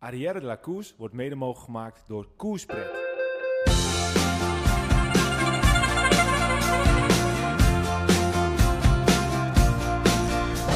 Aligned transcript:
Arrière 0.00 0.40
de 0.40 0.46
la 0.46 0.58
wordt 0.96 1.14
mede 1.14 1.34
mogelijk 1.34 1.64
gemaakt 1.64 2.02
door 2.06 2.26
Koerspret. 2.36 2.86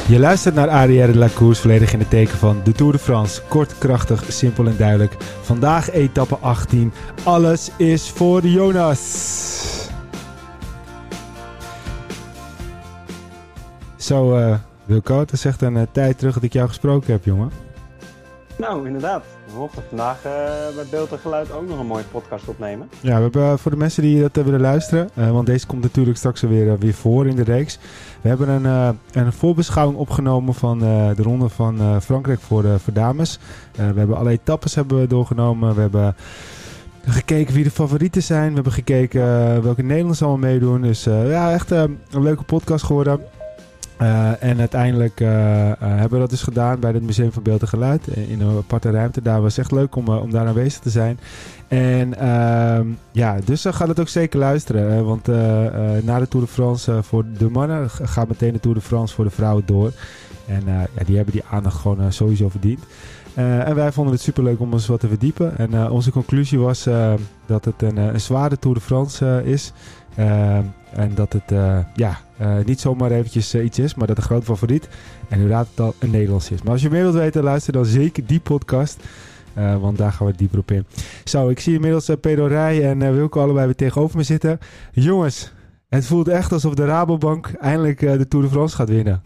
Je 0.07 0.19
luistert 0.19 0.55
naar 0.55 0.69
Arrière 0.69 1.11
de 1.11 1.17
la 1.17 1.27
volledig 1.27 1.93
in 1.93 1.99
het 1.99 2.09
teken 2.09 2.37
van 2.37 2.61
de 2.63 2.71
Tour 2.71 2.91
de 2.91 2.99
France. 2.99 3.41
Kort, 3.47 3.77
krachtig, 3.77 4.33
simpel 4.33 4.67
en 4.67 4.77
duidelijk. 4.77 5.15
Vandaag 5.41 5.91
etappe 5.91 6.35
18. 6.35 6.93
Alles 7.23 7.71
is 7.77 8.09
voor 8.09 8.41
Jonas. 8.41 9.89
Zo, 13.97 14.37
uh, 14.37 14.55
Wilco, 14.85 15.19
het 15.19 15.31
is 15.31 15.45
echt 15.45 15.61
een 15.61 15.75
uh, 15.75 15.81
tijd 15.91 16.17
terug 16.17 16.33
dat 16.33 16.43
ik 16.43 16.53
jou 16.53 16.67
gesproken 16.67 17.11
heb, 17.11 17.25
jongen. 17.25 17.72
Nou, 18.63 18.85
inderdaad. 18.85 19.23
We 19.45 19.57
mochten 19.57 19.83
vandaag 19.87 20.17
uh, 20.17 20.31
bij 20.75 20.85
Beeld 20.91 21.11
en 21.11 21.19
Geluid 21.19 21.51
ook 21.51 21.67
nog 21.67 21.79
een 21.79 21.85
mooie 21.85 22.03
podcast 22.03 22.47
opnemen. 22.47 22.89
Ja, 23.01 23.15
we 23.15 23.21
hebben 23.21 23.59
voor 23.59 23.71
de 23.71 23.77
mensen 23.77 24.01
die 24.01 24.21
dat 24.21 24.45
willen 24.45 24.61
luisteren, 24.61 25.09
want 25.13 25.45
deze 25.45 25.67
komt 25.67 25.81
natuurlijk 25.81 26.17
straks 26.17 26.41
weer, 26.41 26.77
weer 26.79 26.93
voor 26.93 27.27
in 27.27 27.35
de 27.35 27.43
reeks. 27.43 27.79
We 28.21 28.29
hebben 28.29 28.49
een, 28.49 28.97
een 29.11 29.33
voorbeschouwing 29.33 29.99
opgenomen 29.99 30.53
van 30.53 30.79
de 30.79 31.23
ronde 31.23 31.49
van 31.49 32.01
Frankrijk 32.01 32.39
voor, 32.39 32.79
voor 32.79 32.93
dames. 32.93 33.39
we 33.75 33.81
hebben 33.81 34.17
alle 34.17 34.29
etappes 34.29 34.75
hebben 34.75 34.99
we 34.99 35.07
doorgenomen. 35.07 35.75
We 35.75 35.81
hebben 35.81 36.15
gekeken 37.05 37.53
wie 37.53 37.63
de 37.63 37.71
favorieten 37.71 38.23
zijn. 38.23 38.47
We 38.47 38.53
hebben 38.53 38.73
gekeken 38.73 39.21
welke 39.63 39.81
Nederlanders 39.81 40.21
allemaal 40.21 40.49
meedoen. 40.51 40.81
Dus 40.81 41.03
ja, 41.03 41.51
echt 41.51 41.71
een 41.71 41.99
leuke 42.11 42.43
podcast 42.43 42.85
geworden. 42.85 43.19
Uh, 44.03 44.43
en 44.43 44.59
uiteindelijk 44.59 45.19
uh, 45.19 45.27
uh, 45.29 45.73
hebben 45.79 46.11
we 46.11 46.19
dat 46.19 46.29
dus 46.29 46.41
gedaan 46.41 46.79
bij 46.79 46.91
het 46.91 47.03
Museum 47.03 47.31
van 47.31 47.43
Beeld 47.43 47.61
en 47.61 47.67
Geluid 47.67 48.07
in 48.07 48.41
een 48.41 48.57
aparte 48.57 48.91
ruimte. 48.91 49.21
Daar 49.21 49.41
was 49.41 49.57
echt 49.57 49.71
leuk 49.71 49.95
om, 49.95 50.07
om 50.07 50.31
daar 50.31 50.47
aanwezig 50.47 50.79
te 50.79 50.89
zijn. 50.89 51.19
En 51.67 52.17
ehm, 52.17 52.87
ja, 53.11 53.37
dus 53.45 53.65
gaat 53.69 53.87
het 53.87 53.99
ook 53.99 54.07
zeker 54.07 54.39
luisteren. 54.39 55.05
want 55.05 55.27
na 56.03 56.19
de 56.19 56.27
Tour 56.27 56.45
de 56.45 56.51
France 56.51 57.03
voor 57.03 57.25
de 57.37 57.49
mannen 57.49 57.89
gaat 57.89 58.27
meteen 58.27 58.53
de 58.53 58.59
Tour 58.59 58.77
de 58.77 58.83
France 58.83 59.15
voor 59.15 59.25
de 59.25 59.31
vrouwen 59.31 59.63
door. 59.65 59.91
En 60.47 60.63
ja, 60.65 61.03
die 61.05 61.15
hebben 61.15 61.33
die 61.33 61.43
aandacht 61.49 61.77
gewoon 61.77 62.13
sowieso 62.13 62.49
verdiend. 62.49 62.83
en 63.35 63.75
wij 63.75 63.91
vonden 63.91 64.13
het 64.13 64.21
super 64.21 64.43
leuk 64.43 64.59
om 64.59 64.73
ons 64.73 64.87
wat 64.87 64.99
te 64.99 65.07
verdiepen. 65.07 65.57
En 65.57 65.89
onze 65.89 66.11
conclusie 66.11 66.59
was 66.59 66.87
dat 67.45 67.65
het 67.65 67.81
een, 67.81 67.97
een 67.97 68.21
zware 68.21 68.59
Tour 68.59 68.75
de 68.75 68.83
France 68.83 69.41
is. 69.45 69.71
En 70.15 71.11
dat 71.15 71.33
het 71.33 71.51
ja, 71.95 72.19
uh, 72.41 72.65
niet 72.65 72.79
zomaar 72.79 73.11
eventjes 73.11 73.55
uh, 73.55 73.65
iets 73.65 73.79
is, 73.79 73.95
maar 73.95 74.07
dat 74.07 74.15
de 74.15 74.21
grote 74.21 74.45
favoriet. 74.45 74.89
En 75.29 75.35
inderdaad 75.35 75.67
het 75.69 75.79
al 75.79 75.93
een 75.99 76.11
Nederlands 76.11 76.51
is. 76.51 76.61
Maar 76.61 76.71
als 76.71 76.81
je 76.81 76.89
meer 76.89 77.01
wilt 77.01 77.13
weten, 77.13 77.43
luister 77.43 77.73
dan 77.73 77.85
zeker 77.85 78.25
die 78.25 78.39
podcast. 78.39 79.03
Uh, 79.57 79.77
want 79.77 79.97
daar 79.97 80.11
gaan 80.11 80.27
we 80.27 80.33
dieper 80.35 80.59
op 80.59 80.71
in. 80.71 80.85
Zo, 81.23 81.49
ik 81.49 81.59
zie 81.59 81.73
inmiddels 81.73 82.11
Pedro 82.21 82.45
Rij 82.45 82.89
en 82.89 83.15
Wilco 83.15 83.41
allebei 83.41 83.65
weer 83.65 83.75
tegenover 83.75 84.17
me 84.17 84.23
zitten. 84.23 84.59
Jongens, 84.91 85.53
het 85.89 86.05
voelt 86.05 86.27
echt 86.27 86.51
alsof 86.51 86.73
de 86.73 86.85
Rabobank 86.85 87.51
eindelijk 87.59 87.99
de 87.99 88.27
Tour 88.27 88.45
de 88.45 88.51
France 88.51 88.75
gaat 88.75 88.89
winnen. 88.89 89.21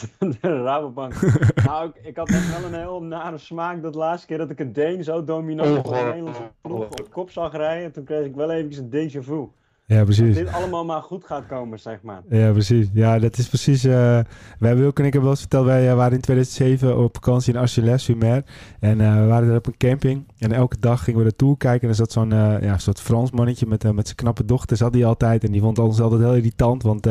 De 0.40 0.62
Rabobank. 0.62 1.14
nou, 1.66 1.88
ik, 1.88 2.06
ik, 2.06 2.16
had 2.16 2.28
echt 2.28 2.60
wel 2.60 2.72
een 2.72 2.80
heel 2.80 3.02
nare 3.02 3.38
smaak 3.38 3.82
dat 3.82 3.94
laatste 3.94 4.26
keer 4.26 4.38
dat 4.38 4.50
ik 4.50 4.60
een 4.60 4.72
Deen 4.72 5.04
zo 5.04 5.24
dominant 5.24 5.78
op 5.78 5.86
een 5.86 6.04
Nederlandse 6.04 6.50
ploeg 6.60 6.84
op 6.84 7.10
kop 7.10 7.30
zag 7.30 7.52
rijden. 7.52 7.92
Toen 7.92 8.04
kreeg 8.04 8.24
ik 8.24 8.34
wel 8.34 8.50
eventjes 8.50 8.82
een 8.82 8.90
déjà 8.90 9.24
vu. 9.24 9.48
Ja, 9.92 10.04
precies. 10.04 10.34
Dat 10.34 10.44
dit 10.44 10.54
allemaal 10.54 10.84
maar 10.84 11.02
goed 11.02 11.24
gaat 11.24 11.46
komen, 11.46 11.80
zeg 11.80 12.02
maar. 12.02 12.22
Ja, 12.28 12.52
precies. 12.52 12.88
Ja, 12.92 13.18
dat 13.18 13.38
is 13.38 13.48
precies... 13.48 13.84
Uh, 13.84 14.18
wij, 14.58 14.76
Wilke 14.76 15.00
en 15.00 15.06
ik 15.06 15.12
hebben 15.12 15.22
wel 15.22 15.30
eens 15.30 15.40
verteld, 15.40 15.64
wij 15.64 15.88
uh, 15.88 15.94
waren 15.94 16.12
in 16.12 16.20
2007 16.20 16.98
op 16.98 17.14
vakantie 17.14 17.52
in 17.52 17.60
Argelès-sur-Mer. 17.60 18.44
En 18.80 19.00
uh, 19.00 19.20
we 19.20 19.26
waren 19.26 19.48
er 19.48 19.56
op 19.56 19.66
een 19.66 19.76
camping. 19.76 20.26
En 20.38 20.52
elke 20.52 20.76
dag 20.78 21.04
gingen 21.04 21.18
we 21.18 21.24
naartoe 21.24 21.56
kijken. 21.56 21.82
En 21.82 21.88
er 21.88 21.94
zat 21.94 22.12
zo'n 22.12 22.30
ja, 22.60 22.78
soort 22.78 23.00
Frans 23.00 23.30
mannetje 23.30 23.66
met, 23.66 23.92
met 23.92 24.04
zijn 24.04 24.16
knappe 24.16 24.44
dochter, 24.44 24.76
zat 24.76 24.94
hij 24.94 25.04
altijd. 25.04 25.44
En 25.44 25.52
die 25.52 25.60
vond 25.60 25.78
ons 25.78 26.00
altijd 26.00 26.20
heel 26.20 26.34
irritant, 26.34 26.82
want... 26.82 27.08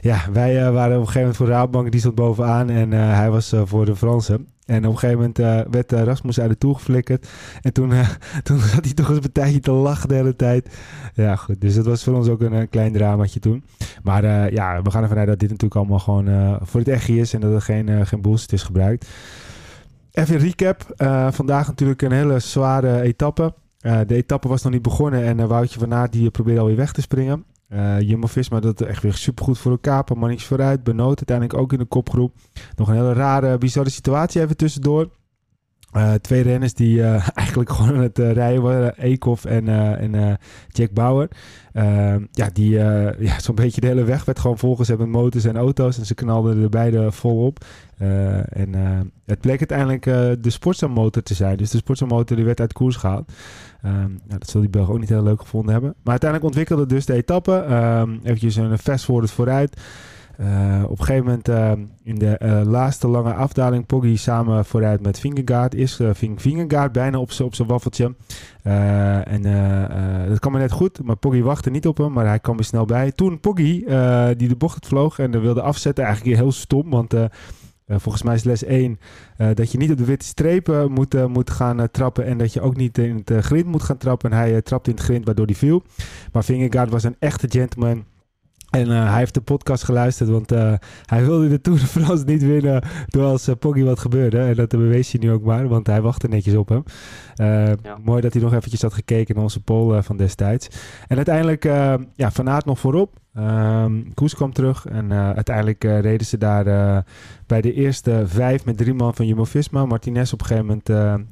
ja, 0.00 0.18
wij 0.32 0.72
waren 0.72 0.96
op 0.96 1.00
een 1.00 1.06
gegeven 1.06 1.20
moment 1.20 1.36
voor 1.36 1.48
Raadbank, 1.48 1.90
die 1.90 2.00
stond 2.00 2.14
bovenaan. 2.14 2.70
En 2.70 2.90
hij 2.92 3.30
was 3.30 3.52
voor 3.64 3.84
de 3.84 3.96
Fransen. 3.96 4.53
En 4.66 4.86
op 4.86 4.92
een 4.92 4.98
gegeven 4.98 5.16
moment 5.16 5.38
uh, 5.38 5.60
werd 5.70 5.92
uh, 5.92 6.02
Rasmus 6.02 6.40
uit 6.40 6.50
de 6.50 6.58
toer 6.58 6.74
geflikkerd. 6.74 7.28
En 7.62 7.72
toen, 7.72 7.90
uh, 7.90 8.08
toen 8.42 8.58
had 8.58 8.84
hij 8.84 8.94
toch 8.94 9.06
eens 9.06 9.16
een 9.16 9.32
partijtje 9.32 9.60
te 9.60 9.72
lachen 9.72 10.08
de 10.08 10.14
hele 10.14 10.36
tijd. 10.36 10.78
Ja, 11.14 11.36
goed. 11.36 11.60
Dus 11.60 11.74
dat 11.74 11.86
was 11.86 12.04
voor 12.04 12.14
ons 12.14 12.28
ook 12.28 12.40
een, 12.40 12.68
klein 12.68 12.92
dramaatje 12.92 13.40
toen. 13.40 13.64
Maar 14.02 14.52
ja, 14.52 14.82
we 14.82 14.90
gaan 14.90 15.02
ervan 15.02 15.18
uit 15.18 15.26
dat 15.26 15.38
dit 15.38 15.50
natuurlijk 15.50 15.80
allemaal 15.80 15.98
gewoon 15.98 16.58
voor 16.62 16.80
het 16.80 16.88
echt 16.88 17.08
is. 17.08 17.34
En 17.34 17.40
dat 17.40 17.52
er 17.52 17.62
geen, 17.62 18.06
geen 18.06 18.20
bullshit 18.20 18.52
is 18.52 18.62
gebruikt. 18.62 19.08
Even 20.12 20.38
recap. 20.38 20.94
vandaag 21.34 21.66
natuurlijk 21.66 22.02
een 22.02 22.12
hele 22.12 22.38
zware 22.38 23.00
etappe. 23.00 23.54
de 23.80 24.14
etappe 24.14 24.48
was 24.48 24.62
nog 24.62 24.72
niet 24.72 24.82
begonnen. 24.82 25.24
En 25.24 25.48
Woutje 25.48 25.78
van 25.78 25.94
Aert 25.94 26.12
die 26.12 26.30
probeerde 26.30 26.60
alweer 26.60 26.76
weg 26.76 26.92
te 26.92 27.00
springen. 27.00 27.44
Uh, 27.68 28.00
Jumbo-Visma 28.00 28.60
dat 28.60 28.80
echt 28.80 29.02
weer 29.02 29.14
supergoed 29.14 29.58
voor 29.58 29.70
elkaar. 29.70 30.04
Maar 30.16 30.28
niks 30.28 30.44
vooruit. 30.44 30.84
Benoot 30.84 31.16
uiteindelijk 31.16 31.58
ook 31.58 31.72
in 31.72 31.78
de 31.78 31.84
kopgroep. 31.84 32.34
Nog 32.76 32.88
een 32.88 32.94
hele 32.94 33.12
rare, 33.12 33.58
bizarre 33.58 33.90
situatie 33.90 34.42
even 34.42 34.56
tussendoor. 34.56 35.08
Uh, 35.96 36.12
twee 36.14 36.42
renners 36.42 36.74
die 36.74 36.96
uh, 36.96 37.28
eigenlijk 37.34 37.70
gewoon 37.70 37.94
aan 37.94 38.02
het 38.02 38.18
rijden 38.18 38.62
waren. 38.62 38.98
Eekhoff 38.98 39.44
en, 39.44 39.68
en 39.98 40.38
Jack 40.68 40.90
Bauer. 40.92 41.28
ja, 42.30 42.50
die 42.52 42.70
ja, 43.28 43.40
zo'n 43.40 43.54
beetje 43.54 43.80
de 43.80 43.86
hele 43.86 44.04
weg 44.04 44.24
werd 44.24 44.38
gewoon 44.38 44.58
volgezet 44.58 44.98
met 44.98 45.08
motors 45.08 45.44
en 45.44 45.56
auto's. 45.56 45.98
En 45.98 46.06
ze 46.06 46.14
knalden 46.14 46.62
er 46.62 46.68
beide 46.68 47.12
volop. 47.12 47.64
en 48.48 48.74
het 49.26 49.40
bleek 49.40 49.58
uiteindelijk 49.58 50.04
de 50.42 50.50
Sportza-motor 50.50 51.22
te 51.22 51.34
zijn. 51.34 51.56
Dus 51.56 51.70
de 51.70 51.78
Sportza-motor 51.78 52.36
die 52.36 52.46
werd 52.46 52.60
uit 52.60 52.72
koers 52.72 52.96
gehaald. 52.96 53.32
Um, 53.84 53.92
nou, 53.92 54.38
dat 54.38 54.50
zal 54.50 54.60
die 54.60 54.70
Belg 54.70 54.90
ook 54.90 54.98
niet 54.98 55.08
heel 55.08 55.22
leuk 55.22 55.40
gevonden 55.40 55.72
hebben. 55.72 55.94
Maar 56.02 56.10
uiteindelijk 56.10 56.50
ontwikkelde 56.50 56.86
dus 56.86 57.06
de 57.06 57.12
etappe. 57.12 57.52
Um, 57.52 58.20
eventjes 58.22 58.56
een 58.56 58.78
fast 58.78 59.04
forward 59.04 59.30
vooruit. 59.30 59.80
Uh, 60.40 60.82
op 60.84 60.98
een 60.98 61.04
gegeven 61.04 61.24
moment 61.24 61.48
uh, 61.48 61.72
in 62.02 62.14
de 62.14 62.40
uh, 62.42 62.60
laatste 62.64 63.08
lange 63.08 63.34
afdaling 63.34 63.86
Poggi 63.86 64.16
samen 64.16 64.64
vooruit 64.64 65.00
met 65.00 65.20
Vingegaard. 65.20 65.74
Is 65.74 66.00
ving 66.12 66.42
Vingegaard 66.42 66.92
bijna 66.92 67.18
op 67.18 67.32
zijn 67.32 67.68
waffeltje. 67.68 68.14
en 68.62 69.42
dat 70.28 70.38
kwam 70.38 70.52
maar 70.52 70.60
net 70.60 70.72
goed, 70.72 71.02
maar 71.02 71.16
Poggi 71.16 71.42
wachtte 71.42 71.70
niet 71.70 71.86
op 71.86 71.96
hem, 71.98 72.12
maar 72.12 72.26
hij 72.26 72.38
kwam 72.38 72.56
weer 72.56 72.64
snel 72.64 72.84
bij. 72.84 73.12
Toen 73.12 73.40
Poggi, 73.40 73.84
die 74.36 74.48
de 74.48 74.56
bocht 74.58 74.86
vloog 74.86 75.18
en 75.18 75.40
wilde 75.40 75.62
afzetten, 75.62 76.04
eigenlijk 76.04 76.36
heel 76.36 76.52
stom, 76.52 76.90
want 76.90 77.14
volgens 77.86 78.22
mij 78.22 78.34
is 78.34 78.44
les 78.44 78.64
1 78.64 78.98
uh, 79.38 79.48
dat 79.54 79.72
je 79.72 79.78
niet 79.78 79.90
op 79.90 79.96
de 79.98 80.04
witte 80.04 80.26
strepen 80.26 80.92
moet, 80.92 81.28
moet 81.28 81.50
gaan 81.50 81.90
trappen. 81.90 82.24
En 82.24 82.38
dat 82.38 82.52
je 82.52 82.60
ook 82.60 82.76
niet 82.76 82.98
in 82.98 83.22
het 83.24 83.44
grind 83.44 83.66
moet 83.66 83.82
gaan 83.82 83.96
trappen. 83.96 84.30
En 84.30 84.36
hij 84.36 84.62
trapte 84.62 84.90
in 84.90 84.96
het 84.96 85.04
grind 85.04 85.24
waardoor 85.24 85.46
hij 85.46 85.54
viel. 85.54 85.82
Maar 86.32 86.44
Vingegaard 86.44 86.90
was 86.90 87.04
een 87.04 87.16
echte 87.18 87.46
gentleman. 87.50 88.04
En 88.74 88.88
hij 88.88 89.18
heeft 89.18 89.34
de 89.34 89.40
podcast 89.40 89.84
geluisterd, 89.84 90.28
want 90.30 90.50
hij 91.04 91.24
wilde 91.24 91.48
de 91.48 91.60
Tour 91.60 91.78
de 91.78 91.86
France 91.86 92.24
niet 92.24 92.42
winnen 92.42 92.82
door 93.06 93.24
als 93.24 93.48
Poggy 93.58 93.82
wat 93.82 93.98
gebeurde. 93.98 94.38
En 94.38 94.54
dat 94.54 94.68
bewees 94.68 95.12
hij 95.12 95.20
nu 95.20 95.32
ook 95.32 95.42
maar, 95.42 95.68
want 95.68 95.86
hij 95.86 96.00
wachtte 96.00 96.28
netjes 96.28 96.54
op 96.54 96.68
hem. 96.68 96.84
Ja. 97.82 97.98
Mooi 98.02 98.20
dat 98.20 98.32
hij 98.32 98.42
nog 98.42 98.54
eventjes 98.54 98.82
had 98.82 98.94
gekeken 98.94 99.34
naar 99.34 99.44
onze 99.44 99.62
poll 99.62 100.02
van 100.02 100.16
destijds. 100.16 100.68
En 101.06 101.16
uiteindelijk, 101.16 101.64
ja, 102.14 102.30
Van 102.30 102.48
Aert 102.48 102.64
nog 102.64 102.78
voorop. 102.78 103.22
Um, 103.38 104.14
Koes 104.14 104.34
kwam 104.34 104.52
terug 104.52 104.86
en 104.86 105.10
uh, 105.10 105.30
uiteindelijk 105.30 105.84
uh, 105.84 106.00
reden 106.00 106.26
ze 106.26 106.38
daar 106.38 106.66
uh, 106.66 106.98
bij 107.46 107.60
de 107.60 107.72
eerste 107.72 108.22
vijf 108.26 108.64
met 108.64 108.76
drie 108.76 108.94
man 108.94 109.14
van 109.14 109.26
Jumbo-Visma. 109.26 109.86
Martinez 109.86 110.32
op 110.32 110.40
een 110.40 110.46
gegeven 110.46 110.80
moment 110.86 111.24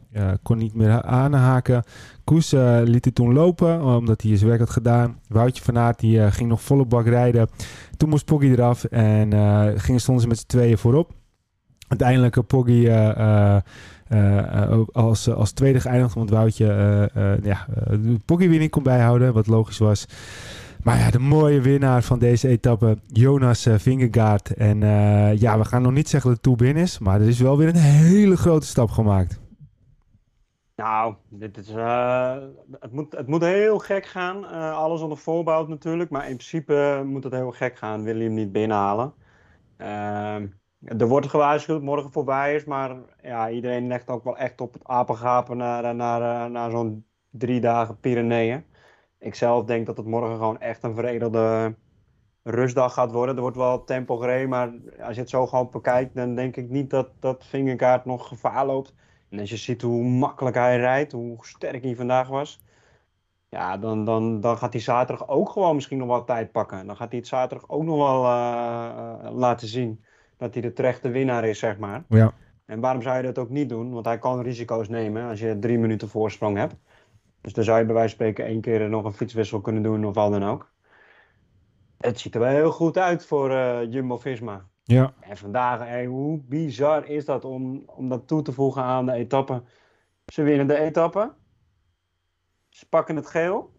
kon 0.43 0.59
niet 0.59 0.75
meer 0.75 1.03
aanhaken. 1.03 1.83
Koes 2.25 2.51
liet 2.85 3.05
het 3.05 3.15
toen 3.15 3.33
lopen, 3.33 3.83
omdat 3.85 4.23
hij 4.23 4.37
zijn 4.37 4.49
werk 4.49 4.61
had 4.61 4.71
gedaan. 4.71 5.19
Woutje 5.29 5.63
van 5.63 5.79
Aert 5.79 6.01
die, 6.01 6.31
ging 6.31 6.49
nog 6.49 6.63
volle 6.63 6.85
bak 6.85 7.07
rijden. 7.07 7.49
Toen 7.97 8.09
moest 8.09 8.25
Poggy 8.25 8.47
eraf 8.47 8.85
en 8.85 9.33
gingen 9.81 10.01
stonden 10.01 10.23
ze 10.23 10.29
met 10.29 10.39
z'n 10.39 10.47
tweeën 10.47 10.79
voorop. 10.79 11.13
Uiteindelijk 11.89 12.47
Poggy 12.47 12.91
als, 14.93 15.29
als 15.29 15.53
tweede 15.53 15.81
geëindigd, 15.81 16.15
want 16.15 16.31
Woutje 16.31 16.67
ja, 17.43 17.67
Poggy 18.25 18.49
weer 18.49 18.59
niet 18.59 18.71
kon 18.71 18.83
bijhouden, 18.83 19.33
wat 19.33 19.47
logisch 19.47 19.79
was. 19.79 20.07
Maar 20.83 20.99
ja, 20.99 21.11
de 21.11 21.19
mooie 21.19 21.61
winnaar 21.61 22.03
van 22.03 22.19
deze 22.19 22.49
etappe, 22.49 22.99
Jonas 23.07 23.67
uh, 23.67 23.75
Vingegaard. 23.79 24.55
En 24.55 24.81
uh, 24.81 25.37
ja, 25.37 25.59
we 25.59 25.65
gaan 25.65 25.83
nog 25.83 25.93
niet 25.93 26.09
zeggen 26.09 26.31
dat 26.31 26.39
het 26.39 26.49
toe 26.49 26.67
binnen 26.67 26.83
is, 26.83 26.99
maar 26.99 27.21
er 27.21 27.29
is 27.29 27.41
wel 27.41 27.57
weer 27.57 27.69
een 27.69 27.75
hele 27.75 28.37
grote 28.37 28.67
stap 28.67 28.91
gemaakt. 28.91 29.41
Nou, 30.77 31.15
dit 31.29 31.59
is, 31.59 31.71
uh, 31.71 32.37
het, 32.81 32.93
moet, 32.93 33.13
het 33.13 33.27
moet 33.27 33.43
heel 33.43 33.79
gek 33.79 34.07
gaan. 34.07 34.45
alles 34.75 35.01
onder 35.01 35.19
voorbouw 35.19 35.67
natuurlijk, 35.67 36.11
maar 36.11 36.23
in 36.23 36.37
principe 36.37 37.03
moet 37.07 37.25
het 37.25 37.33
heel 37.33 37.51
gek 37.51 37.79
gaan. 37.79 38.03
Wil 38.03 38.17
je 38.17 38.25
hem 38.25 38.35
niet 38.35 38.53
binnenhalen. 38.53 39.13
Er 40.99 41.09
wordt 41.09 41.27
gewaarschuwd 41.27 41.83
morgen 41.83 42.13
voorbij 42.13 42.55
is, 42.55 42.65
maar 42.65 42.97
ja, 43.23 43.51
iedereen 43.51 43.87
legt 43.87 44.09
ook 44.09 44.25
wel 44.25 44.37
echt 44.37 44.61
op 44.61 44.73
het 44.73 44.85
apengapen 44.85 45.57
naar, 45.57 45.95
naar, 45.95 46.51
naar 46.51 46.71
zo'n 46.71 47.05
drie 47.31 47.61
dagen 47.61 48.01
Pyreneeën 48.01 48.65
ik 49.23 49.35
zelf 49.35 49.65
denk 49.65 49.87
dat 49.87 49.97
het 49.97 50.07
morgen 50.07 50.37
gewoon 50.37 50.61
echt 50.61 50.83
een 50.83 50.95
veredelde 50.95 51.75
rustdag 52.43 52.93
gaat 52.93 53.13
worden. 53.13 53.35
Er 53.35 53.41
wordt 53.41 53.57
wel 53.57 53.85
tempo 53.85 54.17
gereden, 54.17 54.49
maar 54.49 54.73
als 55.01 55.15
je 55.15 55.21
het 55.21 55.31
zo 55.31 55.47
gewoon 55.47 55.71
bekijkt, 55.71 56.15
dan 56.15 56.35
denk 56.35 56.57
ik 56.57 56.69
niet 56.69 56.91
dat, 56.91 57.09
dat 57.21 57.45
Vingegaard 57.45 58.05
nog 58.05 58.29
gevaar 58.29 58.67
loopt. 58.67 58.95
En 59.29 59.39
als 59.39 59.51
je 59.51 59.57
ziet 59.57 59.83
hoe 59.83 60.05
makkelijk 60.05 60.57
hij 60.57 60.77
rijdt, 60.77 61.13
hoe 61.13 61.37
sterk 61.41 61.83
hij 61.83 61.97
vandaag 61.97 62.29
was, 62.29 62.61
ja, 63.49 63.77
dan, 63.77 64.05
dan, 64.05 64.41
dan 64.41 64.59
gaat 64.59 64.73
hij 64.73 64.83
zaterdag 64.83 65.29
ook 65.29 65.51
gewoon 65.51 65.75
misschien 65.75 65.99
nog 65.99 66.09
wat 66.09 66.27
tijd 66.27 66.53
pakken. 66.53 66.87
Dan 66.87 66.97
gaat 66.97 67.11
hij 67.11 67.19
het 67.19 67.29
zaterdag 67.29 67.69
ook 67.71 67.83
nog 67.83 67.97
wel 67.97 68.25
uh, 68.25 69.31
laten 69.33 69.69
zien 69.69 70.05
dat 70.37 70.53
hij 70.53 70.63
de 70.63 70.73
terechte 70.73 71.09
winnaar 71.09 71.45
is, 71.45 71.59
zeg 71.59 71.79
maar. 71.79 72.05
Ja. 72.09 72.33
En 72.65 72.81
waarom 72.81 73.03
zou 73.03 73.17
je 73.17 73.23
dat 73.23 73.39
ook 73.39 73.51
niet 73.51 73.69
doen? 73.69 73.93
Want 73.93 74.07
hij 74.07 74.19
kan 74.19 74.43
risico's 74.43 74.89
nemen 74.89 75.29
als 75.29 75.41
je 75.41 75.59
drie 75.59 75.79
minuten 75.79 76.09
voorsprong 76.09 76.57
hebt. 76.57 76.75
Dus 77.43 77.53
dan 77.53 77.65
zou 77.65 77.79
je 77.79 77.85
bij 77.85 77.95
wijze 77.95 78.17
van 78.17 78.27
spreken 78.27 78.45
één 78.45 78.61
keer 78.61 78.89
nog 78.89 79.05
een 79.05 79.13
fietswissel 79.13 79.61
kunnen 79.61 79.83
doen 79.83 80.05
of 80.05 80.15
wat 80.15 80.31
dan 80.31 80.45
ook. 80.45 80.71
Het 81.99 82.21
ziet 82.21 82.35
er 82.35 82.41
wel 82.41 82.51
heel 82.51 82.73
goed 82.73 82.99
uit 82.99 83.27
voor 83.27 83.51
uh, 83.51 83.93
Jumbo-Visma. 83.93 84.67
Ja. 84.83 85.15
En 85.21 85.37
vandaag, 85.37 85.79
hey, 85.79 86.07
hoe 86.07 86.41
bizar 86.43 87.07
is 87.07 87.25
dat 87.25 87.45
om, 87.45 87.83
om 87.87 88.09
dat 88.09 88.27
toe 88.27 88.43
te 88.43 88.53
voegen 88.53 88.83
aan 88.83 89.07
de 89.07 89.13
etappe. 89.13 89.63
Ze 90.27 90.43
winnen 90.43 90.67
de 90.67 90.79
etappe. 90.79 91.33
Ze 92.69 92.89
pakken 92.89 93.17
het 93.17 93.27
geel. 93.27 93.73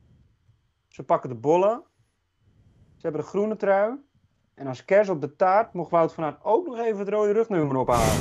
Ze 0.88 1.04
pakken 1.04 1.30
de 1.30 1.36
bollen. 1.36 1.84
Ze 2.96 3.02
hebben 3.02 3.22
de 3.22 3.28
groene 3.28 3.56
trui. 3.56 3.96
En 4.54 4.68
als 4.68 4.86
kers 4.86 5.10
op 5.10 5.22
de 5.22 5.36
taart 5.36 5.74
mocht 5.74 5.92
Wout 5.92 6.14
van 6.14 6.24
Aert 6.24 6.44
ook 6.44 6.66
nog 6.66 6.78
even 6.78 7.00
het 7.00 7.10
rode 7.10 7.32
rugnummer 7.32 7.78
ophalen. 7.78 8.18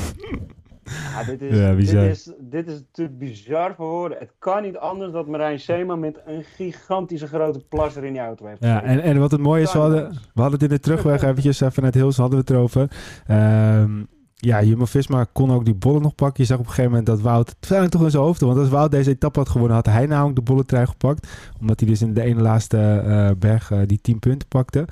Ja, 1.13 1.25
dit 1.25 1.43
is, 1.43 1.59
Ja, 1.59 1.75
dit, 1.75 2.11
is, 2.11 2.33
dit 2.41 2.67
is 2.67 2.75
natuurlijk 2.75 3.19
bizar 3.19 3.75
voor 3.75 3.89
woorden. 3.91 4.19
Het 4.19 4.33
kan 4.39 4.63
niet 4.63 4.77
anders 4.77 5.13
dat 5.13 5.27
Marijn 5.27 5.61
Seema 5.61 5.97
met 5.97 6.21
een 6.27 6.45
gigantische 6.45 7.27
grote 7.27 7.61
plasser 7.69 8.05
in 8.05 8.13
die 8.13 8.23
auto 8.23 8.47
heeft 8.47 8.65
Ja, 8.65 8.83
en, 8.83 9.01
en 9.01 9.19
wat 9.19 9.31
het 9.31 9.41
mooie 9.41 9.63
is, 9.63 9.73
we 9.73 9.79
hadden, 9.79 10.11
we 10.11 10.41
hadden 10.41 10.61
het 10.61 10.63
in 10.63 10.77
de 10.77 10.81
terugweg 10.81 11.23
eventjes 11.23 11.63
vanuit 11.69 11.95
Hills 11.95 12.17
hadden 12.17 12.39
we 12.39 12.45
het 12.45 12.51
erover. 12.51 12.91
Ehm, 13.27 14.01
ja, 14.45 14.63
Jumbo-Visma 14.63 15.27
kon 15.33 15.53
ook 15.53 15.65
die 15.65 15.75
bollen 15.75 16.03
nog 16.03 16.15
pakken. 16.15 16.43
Je 16.43 16.49
zag 16.49 16.59
op 16.59 16.65
een 16.65 16.69
gegeven 16.69 16.91
moment 16.91 17.09
dat 17.09 17.21
Wout, 17.21 17.55
het 17.69 17.91
toch 17.91 18.03
in 18.03 18.11
zijn 18.11 18.23
hoofd, 18.23 18.41
want 18.41 18.59
als 18.59 18.69
Wout 18.69 18.91
deze 18.91 19.11
etappe 19.11 19.39
had 19.39 19.49
gewonnen, 19.49 19.77
had 19.77 19.87
hij 19.87 20.07
namelijk 20.07 20.37
de 20.37 20.43
bolletrui 20.43 20.87
gepakt. 20.87 21.29
Omdat 21.61 21.81
hij 21.81 21.89
dus 21.89 22.03
in 22.03 22.15
de 22.15 22.23
ene 22.23 22.41
laatste 22.41 22.79
eh, 22.79 23.31
berg 23.39 23.71
eh, 23.71 23.79
die 23.87 24.01
10 24.01 24.19
punten 24.19 24.49
pakte. 24.49 24.85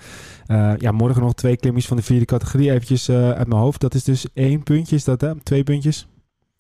Eh, 0.47 0.73
ja, 0.77 0.93
morgen 0.93 1.23
nog 1.23 1.35
twee 1.35 1.57
klimmetjes 1.57 1.89
van 1.89 1.97
de 1.97 2.03
vierde 2.03 2.25
categorie, 2.25 2.71
eventjes 2.71 3.11
uit 3.11 3.49
mijn 3.49 3.61
hoofd. 3.61 3.81
Dat 3.81 3.95
is 3.95 4.05
dus 4.05 4.27
één 4.33 4.63
puntje, 4.63 4.97
is 4.97 5.05
dat 5.05 5.21
hè? 5.21 5.41
Twee 5.41 5.65
puntjes? 5.65 6.09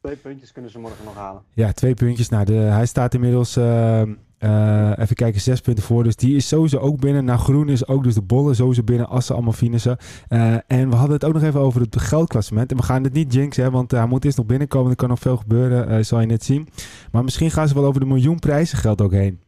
Twee 0.00 0.17
puntjes 0.17 0.52
kunnen 0.52 0.70
ze 0.70 0.79
morgen 0.79 1.05
nog 1.05 1.14
halen. 1.14 1.43
Ja, 1.55 1.73
twee 1.73 1.94
puntjes. 1.94 2.29
Nou, 2.29 2.44
de, 2.44 2.52
hij 2.52 2.87
staat 2.87 3.14
inmiddels, 3.14 3.56
eh, 3.56 4.00
eh, 4.38 4.99
even 4.99 5.17
kijken, 5.17 5.41
zes 5.41 5.61
punten 5.61 5.85
voor. 5.85 6.05
Dus 6.05 6.17
die 6.17 6.37
is 6.37 6.49
sowieso 6.49 6.79
ook 6.79 7.00
binnen. 7.00 7.25
Nou, 7.25 7.38
groen 7.38 7.69
is 7.69 7.87
ook 7.87 8.02
dus 8.02 8.14
de 8.14 8.23
bollen 8.23 8.55
sowieso 8.55 8.82
binnen. 8.82 9.08
Assen 9.08 9.35
allemaal 9.35 9.52
finissen. 9.52 9.97
Eh, 10.29 10.55
en 10.67 10.91
we 10.91 10.97
hadden 10.97 11.14
het 11.14 11.25
ook 11.25 11.32
nog 11.32 11.43
even 11.43 11.61
over 11.61 11.81
het 11.81 12.00
geldklassement. 12.00 12.70
En 12.70 12.76
we 12.76 12.82
gaan 12.82 13.05
het 13.05 13.12
niet 13.12 13.32
jinxen, 13.32 13.64
hè, 13.64 13.70
want 13.70 13.91
hij 13.91 14.06
moet 14.06 14.25
eerst 14.25 14.37
nog 14.37 14.47
binnenkomen. 14.47 14.91
Er 14.91 14.97
kan 14.97 15.08
nog 15.08 15.19
veel 15.19 15.37
gebeuren, 15.37 16.05
zal 16.05 16.20
je 16.20 16.26
net 16.26 16.44
zien. 16.44 16.69
Maar 17.12 17.25
misschien 17.25 17.50
gaan 17.50 17.69
ze 17.69 17.75
wel 17.75 17.85
over 17.85 18.00
de 18.00 18.06
miljoen 18.06 18.38
prijzen 18.38 18.79
geld 18.79 19.00
ook 19.00 19.12
heen. 19.12 19.41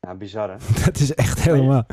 Ja, 0.00 0.14
bizar 0.14 0.50
hè. 0.50 0.56
Dat 0.84 0.98
is 0.98 1.14
echt 1.14 1.42
helemaal... 1.42 1.86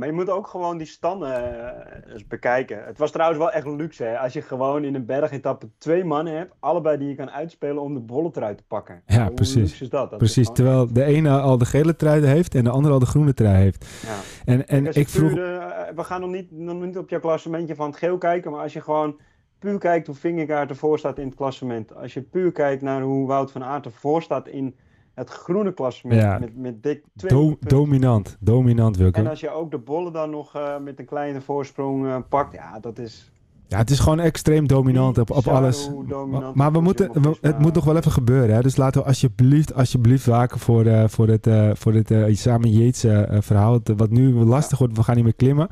Maar 0.00 0.08
je 0.08 0.14
moet 0.14 0.30
ook 0.30 0.46
gewoon 0.46 0.78
die 0.78 0.86
standen 0.86 1.34
eh, 1.64 2.12
eens 2.12 2.26
bekijken. 2.26 2.84
Het 2.84 2.98
was 2.98 3.10
trouwens 3.10 3.38
wel 3.40 3.50
echt 3.52 3.66
luxe 3.66 4.04
hè. 4.04 4.18
Als 4.18 4.32
je 4.32 4.42
gewoon 4.42 4.84
in 4.84 4.94
een 4.94 5.04
bergetappe 5.06 5.68
twee 5.78 6.04
mannen 6.04 6.36
hebt. 6.36 6.54
Allebei 6.60 6.98
die 6.98 7.08
je 7.08 7.14
kan 7.14 7.30
uitspelen 7.30 7.82
om 7.82 7.94
de 7.94 8.00
bollet 8.00 8.36
eruit 8.36 8.56
te 8.56 8.64
pakken. 8.68 9.02
Ja, 9.06 9.24
Hoe 9.26 9.34
precies. 9.34 9.54
luxe 9.56 9.84
is 9.84 9.90
dat? 9.90 10.16
Precies, 10.18 10.50
terwijl 10.52 10.92
de 10.92 11.04
ene 11.04 11.30
al 11.40 11.58
de 11.58 11.64
gele 11.64 11.96
trui 11.96 12.24
heeft 12.24 12.54
en 12.54 12.64
de 12.64 12.70
andere 12.70 12.94
al 12.94 13.00
de 13.00 13.06
groene 13.06 13.34
trui 13.34 13.56
heeft. 13.56 13.86
ja. 14.06 14.16
En, 14.44 14.68
en 14.68 14.86
ik 14.86 15.08
vroeg... 15.08 15.32
de- 15.34 15.40
eh, 15.42 15.94
we 15.96 16.04
gaan 16.04 16.20
nog 16.20 16.30
niet, 16.30 16.50
nog 16.50 16.80
niet 16.82 16.98
op 16.98 17.08
jouw 17.10 17.20
klassementje 17.20 17.74
van 17.74 17.86
het 17.86 17.96
geel 17.96 18.18
kijken, 18.18 18.50
maar 18.50 18.62
als 18.62 18.72
je 18.72 18.80
gewoon 18.80 19.18
puur 19.58 19.78
kijkt 19.78 20.06
hoe 20.06 20.16
Vingegaard 20.16 20.70
ervoor 20.70 20.98
staat 20.98 21.18
in 21.18 21.26
het 21.26 21.34
klassement. 21.34 21.94
Als 21.94 22.14
je 22.14 22.22
puur 22.22 22.52
kijkt 22.52 22.82
naar 22.82 23.02
hoe 23.02 23.26
Wout 23.26 23.52
van 23.52 23.64
Aert 23.64 23.84
ervoor 23.84 24.22
staat 24.22 24.48
in 24.48 24.76
het 25.14 25.30
groene 25.30 25.72
klassement. 25.74 26.20
Ja. 26.20 26.38
Met, 26.38 26.56
met 26.56 26.82
dik 26.82 27.04
twee 27.16 27.30
Do- 27.30 27.56
dominant, 27.60 28.36
dominant 28.40 28.96
Wilco. 28.96 29.20
En 29.20 29.26
als 29.26 29.40
je 29.40 29.50
ook 29.50 29.70
de 29.70 29.78
bollen 29.78 30.12
dan 30.12 30.30
nog 30.30 30.54
eh, 30.54 30.78
met 30.78 30.98
een 30.98 31.04
kleine 31.04 31.40
voorsprong 31.40 32.06
eh, 32.06 32.16
pakt, 32.28 32.52
ja, 32.52 32.78
dat 32.80 32.98
is... 32.98 33.30
Ja, 33.66 33.78
het 33.78 33.90
is 33.90 33.98
gewoon 33.98 34.20
extreem 34.20 34.66
dominant 34.66 35.18
op, 35.18 35.30
op 35.30 35.46
alles. 35.46 35.90
dominant 36.08 36.54
Maar 36.54 36.68
we 36.70 36.76
het 36.76 36.84
moeten, 36.84 37.22
we- 37.22 37.36
het 37.40 37.58
moet 37.58 37.74
nog 37.74 37.84
wel 37.84 37.96
even 37.96 38.10
gebeuren. 38.12 38.54
Hè? 38.54 38.62
Dus 38.62 38.76
laten 38.76 39.00
we 39.00 39.06
alsjeblieft, 39.06 39.74
alsjeblieft 39.74 40.26
waken 40.26 40.58
voor, 40.58 40.86
eh, 40.86 41.04
voor 41.08 41.28
het, 41.28 41.46
eh, 41.46 41.70
voor 41.74 41.92
het 41.92 42.10
eh, 42.10 42.34
samen 42.34 42.70
Yates 42.70 43.04
eh, 43.04 43.22
verhaal. 43.40 43.78
Wat 43.96 44.10
nu 44.10 44.32
lastig 44.32 44.78
wordt, 44.78 44.96
we 44.96 45.02
gaan 45.02 45.14
niet 45.14 45.24
meer 45.24 45.34
klimmen. 45.34 45.68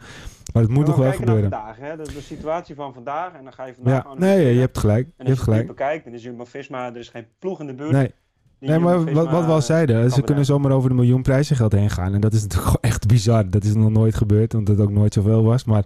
Maar 0.52 0.62
het 0.62 0.72
moet 0.72 0.86
nog 0.86 0.96
wel 0.96 1.12
gebeuren. 1.12 1.50
Naar 1.50 1.60
vandaag, 1.74 1.90
hè? 1.90 1.96
Dus 1.96 2.14
de 2.14 2.20
situatie 2.20 2.74
van 2.74 2.92
vandaag. 2.94 3.32
En 3.34 3.44
dan 3.44 3.52
ga 3.52 3.64
je 3.64 3.74
vandaag 3.74 3.94
Ja, 3.94 4.00
gewoon 4.00 4.18
nee, 4.18 4.54
je 4.54 4.60
hebt 4.60 4.78
gelijk. 4.78 5.06
En 5.06 5.12
Je 5.16 5.18
als 5.18 5.26
hebt 5.28 5.28
je 5.28 5.44
het 5.44 5.60
gelijk. 5.60 5.66
bekijkt, 5.66 6.04
dan 6.04 6.12
is 6.14 6.22
Jumbo-Visma, 6.22 6.86
er 6.86 6.96
is 6.96 7.08
geen 7.08 7.26
ploeg 7.38 7.60
in 7.60 7.66
de 7.66 7.74
buurt. 7.74 7.90
Nee, 7.92 8.12
nee 8.60 8.78
maar 8.78 9.04
wat, 9.04 9.30
wat 9.30 9.44
we 9.44 9.50
al 9.50 9.56
eh, 9.56 9.62
zeiden, 9.62 10.10
ze 10.10 10.22
kunnen 10.22 10.44
zomaar 10.44 10.72
over 10.72 10.88
de 10.88 10.94
miljoen 10.94 11.22
prijzengeld 11.22 11.72
heen 11.72 11.90
gaan. 11.90 12.14
En 12.14 12.20
dat 12.20 12.32
is 12.32 12.42
natuurlijk 12.42 12.70
gewoon 12.70 12.92
echt 12.92 13.06
bizar. 13.06 13.50
Dat 13.50 13.64
is 13.64 13.74
nog 13.74 13.90
nooit 13.90 14.14
gebeurd, 14.14 14.54
omdat 14.54 14.76
het 14.76 14.86
ook 14.86 14.92
nooit 14.92 15.12
zoveel 15.12 15.42
was. 15.42 15.64
Maar 15.64 15.84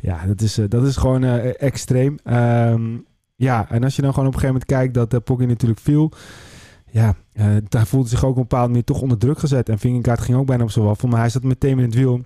ja, 0.00 0.26
dat 0.26 0.40
is, 0.40 0.58
eh, 0.58 0.64
dat 0.68 0.86
is 0.86 0.96
gewoon 0.96 1.24
eh, 1.24 1.62
extreem. 1.62 2.18
Ehm, 2.24 2.96
ja, 3.34 3.70
en 3.70 3.84
als 3.84 3.96
je 3.96 4.02
dan 4.02 4.12
gewoon 4.12 4.28
op 4.28 4.34
een 4.34 4.40
gegeven 4.40 4.60
moment 4.60 4.64
kijkt 4.64 4.94
dat 4.94 5.14
uh, 5.14 5.20
Pocky 5.24 5.44
natuurlijk 5.44 5.80
viel. 5.80 6.12
Ja, 6.90 7.14
hij 7.68 7.86
voelde 7.86 8.08
zich 8.08 8.24
ook 8.24 8.30
op 8.30 8.36
een 8.36 8.42
bepaalde 8.42 8.68
manier 8.68 8.84
toch 8.84 9.00
onder 9.00 9.18
druk 9.18 9.38
gezet. 9.38 9.68
En 9.68 9.78
Vingegaard 9.78 10.20
ging 10.20 10.38
ook 10.38 10.46
bijna 10.46 10.62
op 10.62 10.70
zijn 10.70 10.84
waffel, 10.84 11.08
maar 11.08 11.20
hij 11.20 11.28
zat 11.28 11.42
meteen 11.42 11.78
in 11.78 11.84
het 11.84 11.94
wiel. 11.94 12.24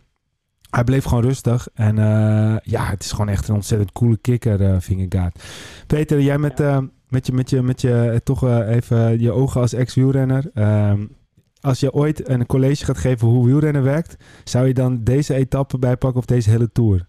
Hij 0.71 0.85
bleef 0.85 1.05
gewoon 1.05 1.25
rustig. 1.25 1.69
En 1.75 1.97
ja, 2.63 2.85
het 2.85 3.05
is 3.05 3.11
gewoon 3.11 3.29
echt 3.29 3.49
een 3.49 3.55
ontzettend 3.55 3.93
coole 3.93 4.17
kikker, 4.17 4.83
Vingegaard. 4.83 5.43
Peter, 5.87 6.21
jij 6.21 6.39
met, 6.39 6.63
met 7.13 7.27
je, 7.27 7.33
met 7.33 7.51
je, 7.51 7.63
met 7.63 7.81
je 7.81 8.11
eh, 8.11 8.17
toch 8.17 8.45
eh, 8.45 8.75
even 8.75 9.21
je 9.21 9.33
ogen 9.33 9.61
als 9.61 9.73
ex-wielrenner. 9.73 10.51
Ehm, 10.55 11.07
als 11.61 11.81
je 11.81 11.93
ooit 11.93 12.29
een 12.29 12.47
college 12.47 12.85
gaat 12.85 12.99
geven 12.99 13.29
hoe 13.29 13.47
wielrennen 13.47 13.83
werkt, 13.83 14.17
zou 14.45 14.67
je 14.67 14.75
dan 14.75 15.05
deze 15.05 15.35
etappe 15.35 15.79
bijpakken 15.79 16.21
of 16.21 16.27
deze 16.27 16.51
hele 16.51 16.73
tour? 16.73 17.07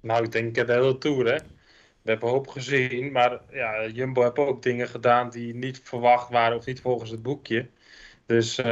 Nou, 0.00 0.24
ik 0.24 0.32
denk 0.32 0.54
de 0.54 0.72
hele 0.72 0.98
Tour, 0.98 1.26
hè. 1.26 1.38
We 2.02 2.12
hebben 2.12 2.28
hoop 2.28 2.48
gezien, 2.48 3.12
maar 3.12 3.40
ja, 3.50 3.86
Jumbo 3.86 4.22
heeft 4.22 4.38
ook 4.38 4.62
dingen 4.62 4.88
gedaan 4.88 5.30
die 5.30 5.54
niet 5.54 5.80
verwacht 5.82 6.30
waren 6.30 6.56
of 6.56 6.66
niet 6.66 6.80
volgens 6.80 7.10
het 7.10 7.22
boekje. 7.22 7.68
Dus 8.26 8.58
eh, 8.58 8.66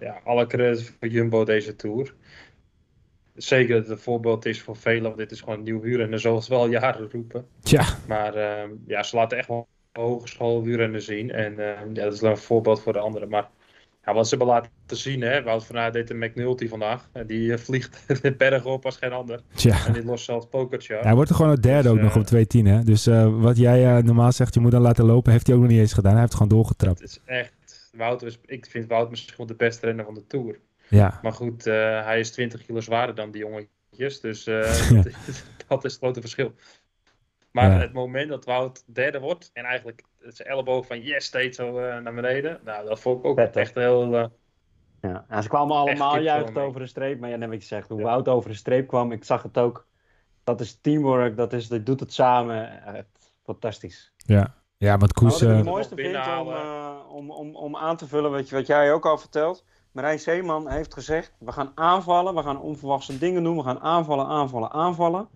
ja, 0.00 0.20
alle 0.24 0.46
credits 0.46 0.92
voor 0.98 1.08
Jumbo 1.08 1.44
deze 1.44 1.76
Tour. 1.76 2.14
Zeker 3.34 3.74
dat 3.74 3.82
het 3.82 3.92
een 3.92 4.02
voorbeeld 4.02 4.46
is 4.46 4.62
voor 4.62 4.76
velen, 4.76 5.02
want 5.02 5.16
dit 5.16 5.30
is 5.30 5.40
gewoon 5.40 5.58
een 5.58 5.64
nieuw 5.64 5.80
wielrennen, 5.80 6.20
zoals 6.20 6.48
we 6.48 6.54
al 6.54 6.68
jaren 6.68 7.10
roepen. 7.10 7.46
Maar 8.06 8.34
eh, 8.34 8.68
ja, 8.86 9.02
ze 9.02 9.16
laten 9.16 9.38
echt 9.38 9.48
wel 9.48 9.66
hogeschool 9.92 10.62
wielrennen 10.62 11.02
zien. 11.02 11.30
En 11.30 11.58
eh, 11.58 11.80
ja, 11.92 12.04
dat 12.04 12.12
is 12.12 12.20
wel 12.20 12.30
een 12.30 12.36
voorbeeld 12.36 12.80
voor 12.80 12.92
de 12.92 12.98
anderen. 12.98 13.28
Maar 13.28 13.48
ja, 14.04 14.14
wat 14.14 14.28
ze 14.28 14.36
hebben 14.36 14.54
laten 14.54 14.70
zien, 14.86 15.20
hè, 15.20 15.42
Wout 15.42 15.64
van 15.64 15.78
Aert 15.78 15.92
deed 15.92 16.10
een 16.10 16.18
McNulty 16.18 16.68
vandaag. 16.68 17.08
En 17.12 17.26
die 17.26 17.52
eh, 17.52 17.58
vliegt 17.58 18.04
de 18.22 18.34
bergen 18.34 18.70
op 18.70 18.84
als 18.84 18.96
geen 18.96 19.12
ander. 19.12 19.40
tja. 19.54 19.86
En 19.86 19.92
die 19.92 20.04
lost 20.04 20.24
zelfs 20.24 20.46
pokertje. 20.50 20.98
Hij 21.00 21.14
wordt 21.14 21.30
er 21.30 21.36
gewoon 21.36 21.50
het 21.50 21.62
derde 21.62 21.82
Dus, 21.82 21.92
ook 21.92 22.00
nog 22.00 22.14
eh, 22.14 22.20
op 22.20 22.26
210, 22.26 22.66
hè? 22.66 22.84
Dus 22.84 23.06
eh, 23.06 23.40
wat 23.40 23.56
jij 23.56 24.02
normaal 24.02 24.32
zegt, 24.32 24.54
je 24.54 24.60
moet 24.60 24.70
dan 24.70 24.82
laten 24.82 25.04
lopen, 25.04 25.32
heeft 25.32 25.46
hij 25.46 25.56
ook 25.56 25.62
nog 25.62 25.70
niet 25.70 25.80
eens 25.80 25.92
gedaan. 25.92 26.12
Hij 26.12 26.20
heeft 26.20 26.32
gewoon 26.32 26.48
doorgetrapt. 26.48 27.00
Het 27.00 27.08
is 27.08 27.20
echt, 27.24 27.90
Wout 27.96 28.22
is, 28.22 28.38
ik 28.46 28.66
vind 28.66 28.88
Wout 28.88 29.10
misschien 29.10 29.34
wel 29.36 29.46
de 29.46 29.54
beste 29.54 29.86
renner 29.86 30.04
van 30.04 30.14
de 30.14 30.26
Tour. 30.26 30.58
Ja, 30.96 31.18
Maar 31.22 31.32
goed, 31.32 31.66
eh, 31.66 32.04
hij 32.04 32.20
is 32.20 32.30
20 32.30 32.62
kilo 32.66 32.80
zwaarder 32.80 33.14
dan 33.14 33.30
die 33.30 33.40
jongetjes. 33.40 34.20
Dus 34.20 34.46
eh, 34.46 34.90
Ja. 34.90 35.02
dat 35.68 35.84
is 35.84 35.92
het 35.92 36.00
grote 36.00 36.20
verschil. 36.20 36.52
Maar 37.50 37.70
Ja. 37.70 37.78
het 37.78 37.92
moment 37.92 38.28
dat 38.28 38.44
Wout 38.44 38.82
derde 38.86 39.20
wordt 39.20 39.50
en 39.52 39.64
eigenlijk 39.64 40.02
zijn 40.18 40.48
elleboog 40.48 40.86
van 40.86 41.00
yes 41.00 41.24
steeds 41.24 41.56
zo 41.56 41.78
eh, 41.78 41.98
naar 41.98 42.14
beneden. 42.14 42.60
Nou, 42.64 42.88
dat 42.88 43.00
vond 43.00 43.18
ik 43.18 43.24
ook 43.24 43.38
echt 43.38 43.74
heel... 43.74 44.14
eh, 44.16 44.24
Ja, 45.28 45.42
ze 45.42 45.48
kwamen 45.48 45.76
allemaal 45.76 46.18
juichend 46.18 46.54
mee. 46.54 46.64
over 46.64 46.80
de 46.80 46.86
streep. 46.86 47.20
Maar 47.20 47.30
ja, 47.30 47.36
net 47.36 47.48
wat 47.48 47.60
je 47.60 47.66
zegt, 47.66 47.88
hoe 47.88 47.98
Ja. 47.98 48.04
Wout 48.04 48.28
over 48.28 48.50
de 48.50 48.56
streep 48.56 48.88
kwam, 48.88 49.12
ik 49.12 49.24
zag 49.24 49.42
het 49.42 49.58
ook. 49.58 49.86
Dat 50.44 50.60
is 50.60 50.78
teamwork, 50.80 51.36
dat, 51.36 51.52
is, 51.52 51.68
dat 51.68 51.86
doet 51.86 52.00
het 52.00 52.12
samen. 52.12 52.82
Fantastisch. 53.42 54.12
ja. 54.16 54.54
Ja, 54.76 54.96
want 54.98 55.00
Maar 55.00 55.30
Koes... 55.30 55.32
wat 55.32 55.42
ik 55.42 55.48
eh, 55.48 55.56
het 55.56 55.64
mooiste 55.64 55.94
vind 55.94 56.16
om, 56.16 56.48
om, 57.08 57.30
om, 57.30 57.56
om 57.56 57.76
aan 57.76 57.96
te 57.96 58.06
vullen 58.06 58.30
wat, 58.30 58.48
je, 58.48 58.54
wat 58.54 58.66
jij 58.66 58.92
ook 58.92 59.06
al 59.06 59.18
vertelt. 59.18 59.64
Marijn 59.92 60.18
Zeeman 60.18 60.68
heeft 60.68 60.94
gezegd, 60.94 61.32
we 61.38 61.52
gaan 61.52 61.72
aanvallen, 61.74 62.34
we 62.34 62.42
gaan 62.42 62.60
onverwachte 62.60 63.18
dingen 63.18 63.42
doen. 63.44 63.56
We 63.56 63.62
gaan 63.62 63.80
aanvallen, 63.80 64.26
aanvallen, 64.26 64.70
aanvallen. 64.70 65.28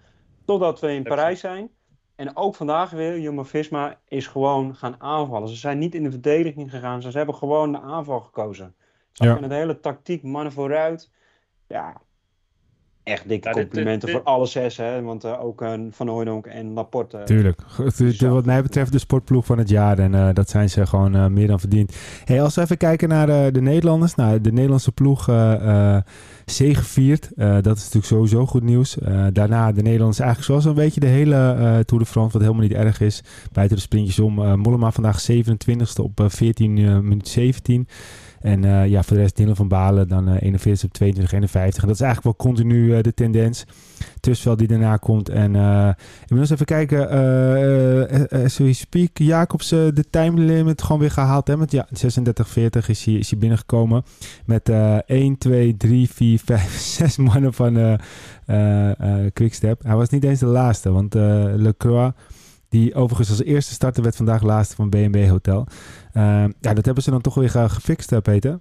Totdat 0.44 0.80
we 0.80 0.92
in. 0.92 1.02
Parijs 1.02 1.40
zijn. 1.40 1.70
En 2.14 2.36
ook 2.36 2.54
vandaag 2.54 2.90
weer, 2.90 3.20
Jumbo-Visma 3.20 3.98
is 4.08 4.26
gewoon 4.26 4.74
gaan 4.74 5.00
aanvallen. 5.00 5.48
Ze 5.48 5.56
zijn 5.56 5.78
niet 5.78 5.94
in 5.94 6.02
de 6.02 6.10
verdediging 6.10 6.70
gegaan, 6.70 7.02
ze 7.02 7.10
hebben 7.10 7.34
gewoon 7.34 7.72
de 7.72 7.80
aanval 7.80 8.20
gekozen. 8.20 8.74
Ze 9.12 9.24
Ja. 9.24 9.30
hebben 9.30 9.48
de 9.48 9.54
hele 9.54 9.80
tactiek, 9.80 10.22
mannen 10.22 10.52
vooruit. 10.52 11.10
Ja, 11.66 12.00
echt 13.06 13.28
dikke 13.28 13.50
complimenten 13.50 14.08
dit- 14.08 14.16
voor 14.16 14.24
alle 14.24 14.46
zes. 14.46 14.76
Hè? 14.76 15.02
Want 15.02 15.24
eh, 15.24 15.44
ook 15.44 15.62
eh, 15.62 15.72
Van 15.90 16.08
Hooydonk 16.08 16.46
en 16.46 16.72
Laporte. 16.72 17.22
Tuurlijk. 17.24 17.60
Zo. 18.14 18.28
wat 18.32 18.44
mij 18.44 18.62
betreft 18.62 18.92
de 18.92 18.98
sportploeg 18.98 19.44
van 19.46 19.58
het 19.58 19.68
jaar. 19.68 19.98
En 19.98 20.14
eh, 20.14 20.28
dat 20.32 20.50
zijn 20.50 20.70
ze 20.70 20.86
gewoon 20.86 21.14
eh, 21.14 21.26
meer 21.26 21.46
dan 21.46 21.60
verdiend. 21.60 21.96
Hey, 22.24 22.42
als 22.42 22.54
we 22.54 22.60
even 22.60 22.76
kijken 22.76 23.08
naar 23.08 23.28
eh, 23.28 23.52
de 23.52 23.60
Nederlanders. 23.60 24.14
Nou, 24.14 24.40
de 24.40 24.52
Nederlandse 24.52 24.92
ploeg 24.92 25.28
eh 25.28 25.94
eh 25.96 26.02
zegeviert. 26.44 27.30
Eh, 27.36 27.54
dat 27.54 27.76
is 27.76 27.82
natuurlijk 27.82 28.06
sowieso 28.06 28.46
goed 28.46 28.62
nieuws. 28.62 28.98
Eh, 28.98 29.26
daarna 29.32 29.72
de 29.72 29.82
Nederlanders 29.82 30.18
eigenlijk 30.18 30.50
zoals 30.50 30.64
een 30.64 30.84
beetje 30.84 31.00
de 31.00 31.06
hele 31.06 31.34
eh, 31.34 31.78
Tour 31.78 32.02
de 32.04 32.10
France. 32.10 32.32
Wat 32.32 32.42
helemaal 32.42 32.62
niet 32.62 32.72
erg 32.72 33.00
is. 33.00 33.22
Buiten 33.52 33.76
de 33.76 33.82
sprintjes 33.82 34.18
om. 34.18 34.42
Eh, 34.42 34.54
Mollema 34.54 34.90
vandaag 34.90 35.26
27ste 35.30 36.02
op 36.02 36.20
eh, 36.20 36.26
14 36.28 36.78
eh, 36.78 36.98
minuut 36.98 37.28
17. 37.28 37.88
En 38.46 38.64
eh, 38.64 38.86
ja, 38.86 39.02
voor 39.02 39.16
de 39.16 39.22
rest 39.22 39.36
Dylan 39.36 39.56
van 39.56 39.68
Balen 39.68 40.08
dan 40.08 40.28
eh 40.28 40.42
41 40.42 40.84
op 40.84 40.92
22, 40.92 41.32
51. 41.32 41.82
En 41.82 41.88
dat 41.88 41.96
is 41.96 42.02
eigenlijk 42.02 42.38
wel 42.38 42.50
continu 42.52 42.94
eh, 42.94 43.02
de 43.02 43.14
tendens. 43.14 43.64
Tussenveld 44.20 44.58
die 44.58 44.68
daarna 44.68 44.96
komt. 44.96 45.28
En 45.28 45.56
eh 45.56 45.90
inmiddels 46.20 46.50
even 46.50 46.66
kijken. 46.66 47.10
eh 47.10 48.44
as 48.44 48.58
we 48.58 48.72
speak, 48.72 49.08
Jacobs 49.18 49.72
eh, 49.72 49.78
de 49.94 50.04
time 50.10 50.40
limit 50.40 50.82
gewoon 50.82 51.00
weer 51.00 51.10
gehaald. 51.10 51.48
Hè? 51.48 51.56
Met 51.56 51.72
ja, 51.72 51.88
36-40 51.88 52.86
is 52.86 53.04
hij, 53.04 53.14
is 53.14 53.30
hij 53.30 53.38
binnengekomen. 53.38 54.04
Met 54.44 54.68
eh 54.68 54.98
1, 55.06 55.38
2, 55.38 55.76
3, 55.76 56.10
4, 56.10 56.38
5, 56.44 56.78
6 56.78 57.16
mannen 57.16 57.52
van 57.54 57.76
eh 57.76 57.92
eh 58.46 58.90
eh, 59.00 59.32
Quickstep. 59.32 59.82
Hij 59.82 59.96
was 59.96 60.08
niet 60.08 60.24
eens 60.24 60.40
de 60.40 60.46
laatste. 60.46 60.90
Want 60.90 61.14
eh 61.14 61.44
Lecroix, 61.54 62.14
die 62.68 62.94
overigens 62.94 63.28
als 63.30 63.42
eerste 63.42 63.72
starter 63.72 64.02
werd 64.02 64.16
vandaag 64.16 64.42
laatste 64.42 64.74
van 64.74 64.88
B&B 64.88 65.28
Hotel. 65.28 65.66
Eh, 66.12 66.22
ja, 66.60 66.74
dat 66.74 66.84
hebben 66.84 67.02
ze 67.02 67.10
dan 67.10 67.20
toch 67.20 67.34
weer 67.34 67.50
ge- 67.50 67.68
gefixt, 67.68 68.10
hè, 68.10 68.20
Peter? 68.20 68.60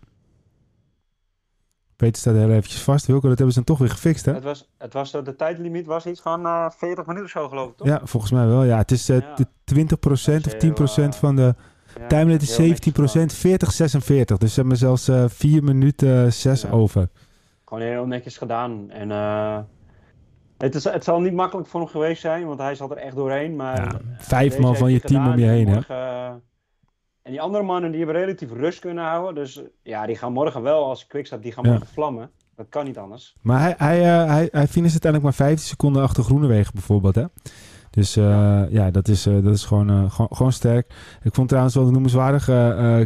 Peter 1.95 2.21
staat 2.21 2.35
heel 2.35 2.49
eventjes 2.49 2.81
vast. 2.81 3.05
Wilco, 3.05 3.27
dat 3.27 3.37
hebben 3.37 3.53
ze 3.55 3.63
dan 3.63 3.75
toch 3.75 3.77
weer 3.87 3.95
gefixt, 3.95 4.25
hè? 4.25 4.33
Het 4.33 4.43
was, 4.43 4.69
het 4.77 4.93
was, 4.93 5.13
eh, 5.13 5.23
de 5.23 5.35
tijdlimiet 5.35 5.85
was 5.85 6.05
iets 6.05 6.21
van 6.21 6.45
eh 6.45 6.69
40 6.69 7.05
minuten 7.05 7.29
zo 7.29 7.47
geloof 7.49 7.69
ik 7.69 7.75
toch? 7.77 7.87
Ja, 7.87 8.01
volgens 8.03 8.31
mij 8.31 8.47
wel. 8.47 8.63
Ja, 8.63 8.77
het 8.77 8.91
is 8.91 9.07
Ja. 9.07 9.33
de 9.35 9.47
20% 9.63 10.43
Dat 10.43 10.53
of 10.53 10.53
is 10.53 10.59
10% 10.59 10.95
heel, 10.95 11.19
van 11.19 11.35
de 11.35 11.55
Ja, 11.99 12.07
time 12.07 12.25
limit 12.25 12.41
is 12.41 12.57
heel 12.57 12.67
netjes 12.67 12.93
17%, 12.93 13.33
40, 13.33 13.71
46. 13.71 14.37
Dus 14.37 14.53
ze 14.53 14.59
hebben 14.59 14.77
zelfs 14.77 15.07
eh 15.07 15.23
4 15.27 15.63
minuten 15.63 16.33
6 16.33 16.61
Ja. 16.61 16.69
over. 16.69 17.09
Gewoon 17.65 17.83
heel 17.83 18.05
netjes 18.05 18.37
gedaan. 18.37 18.89
En 18.89 19.11
het, 20.57 20.75
is, 20.75 20.83
het 20.83 21.03
zal 21.03 21.19
niet 21.21 21.33
makkelijk 21.33 21.67
voor 21.67 21.79
hem 21.79 21.89
geweest 21.89 22.21
zijn, 22.21 22.45
want 22.45 22.59
hij 22.59 22.75
zat 22.75 22.91
er 22.91 22.97
echt 22.97 23.15
doorheen. 23.15 23.55
Maar 23.55 23.75
Ja, 23.81 23.99
vijf 24.17 24.59
man 24.59 24.75
van 24.75 24.91
je 24.91 24.99
team 24.99 25.27
om 25.27 25.37
je 25.37 25.45
en 25.45 25.51
heen, 25.51 25.67
hè? 25.67 25.79
eh, 25.87 26.27
en 27.21 27.31
die 27.31 27.41
andere 27.41 27.63
mannen 27.63 27.91
die 27.91 28.03
hebben 28.03 28.21
relatief 28.21 28.51
rust 28.51 28.79
kunnen 28.79 29.03
houden. 29.03 29.35
Dus 29.43 29.57
eh, 29.57 29.63
ja, 29.83 30.05
die 30.05 30.15
gaan 30.15 30.33
morgen 30.33 30.61
wel 30.61 30.85
als 30.85 31.07
Quickstep, 31.07 31.41
die 31.41 31.51
gaan 31.51 31.63
Ja. 31.63 31.69
morgen 31.71 31.87
vlammen. 31.87 32.31
Dat 32.55 32.65
kan 32.69 32.85
niet 32.85 32.97
anders. 32.97 33.35
Maar 33.41 33.59
hij, 33.59 33.73
hij, 33.77 33.99
eh, 33.99 34.27
hij, 34.29 34.47
hij 34.51 34.67
finisht 34.67 34.91
uiteindelijk 35.03 35.23
maar 35.23 35.47
15 35.47 35.67
seconden 35.67 36.01
achter 36.03 36.23
Groenewegen 36.23 36.73
bijvoorbeeld, 36.73 37.15
hè? 37.15 37.23
Dus 37.95 38.15
eh, 38.15 38.23
ja. 38.23 38.67
Ja. 38.69 38.91
dat 38.91 39.07
is, 39.07 39.25
eh, 39.25 39.33
dat 39.43 39.53
is 39.53 39.63
gewoon, 39.65 39.89
eh, 39.89 40.11
gewoon, 40.11 40.29
gewoon 40.31 40.51
sterk. 40.51 40.93
Ik 41.23 41.33
vond 41.33 41.47
trouwens 41.47 41.75
wel 41.75 41.91
noemenswaardig 41.91 42.47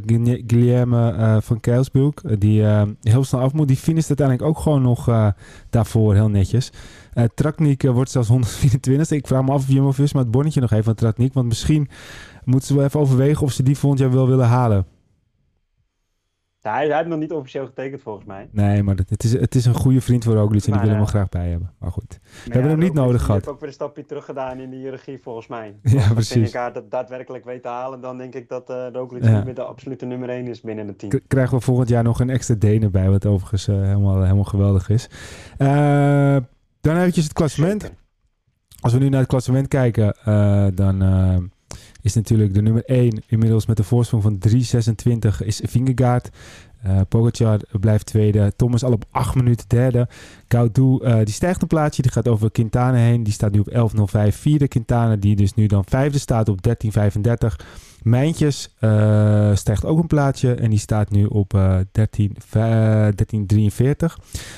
Guilherme- 0.06 0.44
Guilherme 0.48 1.12
eh, 1.12 1.38
van 1.42 1.60
Keilsbroek, 1.60 2.40
die 2.40 2.64
heel 3.02 3.24
snel 3.24 3.42
af 3.42 3.54
moet. 3.54 3.68
Die 3.68 3.78
finisht 3.78 4.08
uiteindelijk 4.08 4.48
ook 4.48 4.60
gewoon 4.60 4.82
nog 4.82 5.34
daarvoor 5.70 6.14
heel 6.14 6.30
netjes. 6.30 6.72
Eh, 7.14 7.24
wordt 7.94 8.12
zelfs 8.12 8.28
124. 8.38 9.18
Ik 9.18 9.28
vraag 9.28 9.44
me 9.44 9.52
af 9.52 9.62
of 9.62 9.68
Jumbo-Visma 9.68 10.20
het 10.20 10.32
bonnetje 10.32 10.62
nog 10.62 10.70
heeft 10.70 10.86
van 10.86 10.96
Traknik. 10.96 11.34
Want 11.34 11.48
misschien 11.48 11.90
moeten 12.44 12.68
ze 12.68 12.76
wel 12.76 12.84
even 12.86 13.00
overwegen 13.00 13.44
of 13.44 13.52
ze 13.52 13.64
die 13.64 13.78
volgend 13.78 14.02
jaar 14.02 14.12
wel 14.12 14.28
willen 14.28 14.48
halen. 14.48 14.86
Ja, 16.62 16.74
hij, 16.74 16.88
hij 16.88 16.98
heeft 16.98 17.10
nog 17.10 17.20
niet 17.20 17.32
officieel 17.32 17.66
getekend 17.66 18.02
volgens 18.02 18.26
mij. 18.26 18.50
Nee, 18.52 18.84
maar 18.84 18.96
het, 18.96 19.24
is, 19.24 19.32
het 19.32 19.56
is 19.56 19.66
een 19.66 19.74
goede 19.74 20.02
vriend 20.02 20.24
voor 20.24 20.34
Roglic 20.36 20.66
en 20.66 20.72
die 20.72 20.82
willen 20.82 20.96
hem 20.96 21.04
eh, 21.04 21.10
graag 21.10 21.30
bij 21.30 21.50
hebben. 21.50 21.72
Maar 21.80 21.92
goed. 21.92 22.20
We 22.46 22.52
hebben 22.54 22.72
hem 22.72 22.80
niet 22.80 22.94
nodig 22.94 23.22
gehad. 23.22 23.38
Ik 23.38 23.44
heb 23.44 23.54
ook 23.54 23.60
weer 23.60 23.70
een 23.70 23.74
stapje 23.76 24.06
terug 24.06 24.26
gedaan 24.26 24.60
in 24.60 24.70
de 24.70 24.76
hiërarchie 24.76 25.20
volgens 25.22 25.48
mij. 25.48 25.76
Ja, 25.84 25.98
Als 25.98 26.08
precies. 26.14 26.32
Vingegaard 26.32 26.74
dat 26.74 26.92
daadwerkelijk 26.92 27.46
weet 27.46 27.62
te 27.62 27.68
halen, 27.68 28.02
dan 28.02 28.18
denk 28.18 28.36
ik 28.36 28.50
dat 28.50 28.70
eh 28.70 28.86
Roglic 28.92 29.24
Ja. 29.24 29.36
niet 29.36 29.46
meer 29.46 29.56
de 29.56 29.64
absolute 29.64 30.06
nummer 30.06 30.30
1 30.30 30.48
is 30.48 30.62
binnen 30.62 30.88
het 30.88 31.00
team. 31.00 31.12
K- 31.12 31.22
krijgen 31.28 31.58
we 31.58 31.64
volgend 31.64 31.90
jaar 31.90 32.04
nog 32.04 32.20
een 32.20 32.30
extra 32.30 32.56
Deen 32.56 32.92
bij, 32.92 33.10
wat 33.10 33.26
overigens 33.26 33.68
eh, 33.68 33.76
helemaal, 33.76 34.22
helemaal 34.22 34.44
geweldig 34.44 34.90
is. 34.90 35.10
Dan 36.82 36.98
eventjes 36.98 37.24
het 37.24 37.34
klassement. 37.34 37.92
Als 38.80 38.94
we 38.94 39.00
nu 39.00 39.10
naar 39.10 39.20
het 39.20 39.30
klassement 39.30 39.68
kijken, 39.68 40.16
dan 40.76 41.02
is 42.02 42.14
natuurlijk 42.14 42.54
de 42.54 42.62
nummer 42.62 42.84
1 42.86 43.22
inmiddels 43.28 43.66
met 43.66 43.80
een 43.80 43.86
voorsprong 43.86 44.24
van 44.24 44.40
3,26 44.50 45.46
is 45.46 45.62
Vingegaard. 45.64 46.30
Eh 46.82 47.00
Pogacar 47.10 47.60
blijft 47.80 48.06
tweede. 48.06 48.54
Thomas 48.56 48.84
al 48.84 48.92
op 48.92 49.06
8 49.12 49.36
minuten 49.36 49.66
derde. 49.68 50.08
Gaudu 50.48 50.98
eh, 50.98 51.18
die 51.18 51.34
stijgt 51.34 51.62
een 51.62 51.68
plaatsje. 51.68 52.02
Die 52.02 52.12
gaat 52.12 52.28
over 52.28 52.52
Quintana 52.52 52.98
heen. 52.98 53.24
Die 53.24 53.34
staat 53.34 53.52
nu 53.52 53.60
op 53.60 53.92
11.05. 54.28 54.28
Vierde 54.28 54.68
Quintana 54.68 55.16
die 55.16 55.36
dus 55.36 55.54
nu 55.54 55.66
dan 55.66 55.84
vijfde 55.86 56.20
staat 56.20 56.50
op 56.50 56.60
13.35. 56.68 57.66
Mijntjes 58.04 58.76
eh, 58.80 59.56
stijgt 59.56 59.86
ook 59.86 60.00
een 60.00 60.08
plaatsje. 60.08 60.54
En 60.54 60.70
die 60.70 60.80
staat 60.80 61.10
nu 61.10 61.26
op 61.26 61.54
eh 61.54 61.78
13, 61.92 62.36
eh, 62.52 63.08
13.43. 63.16 64.18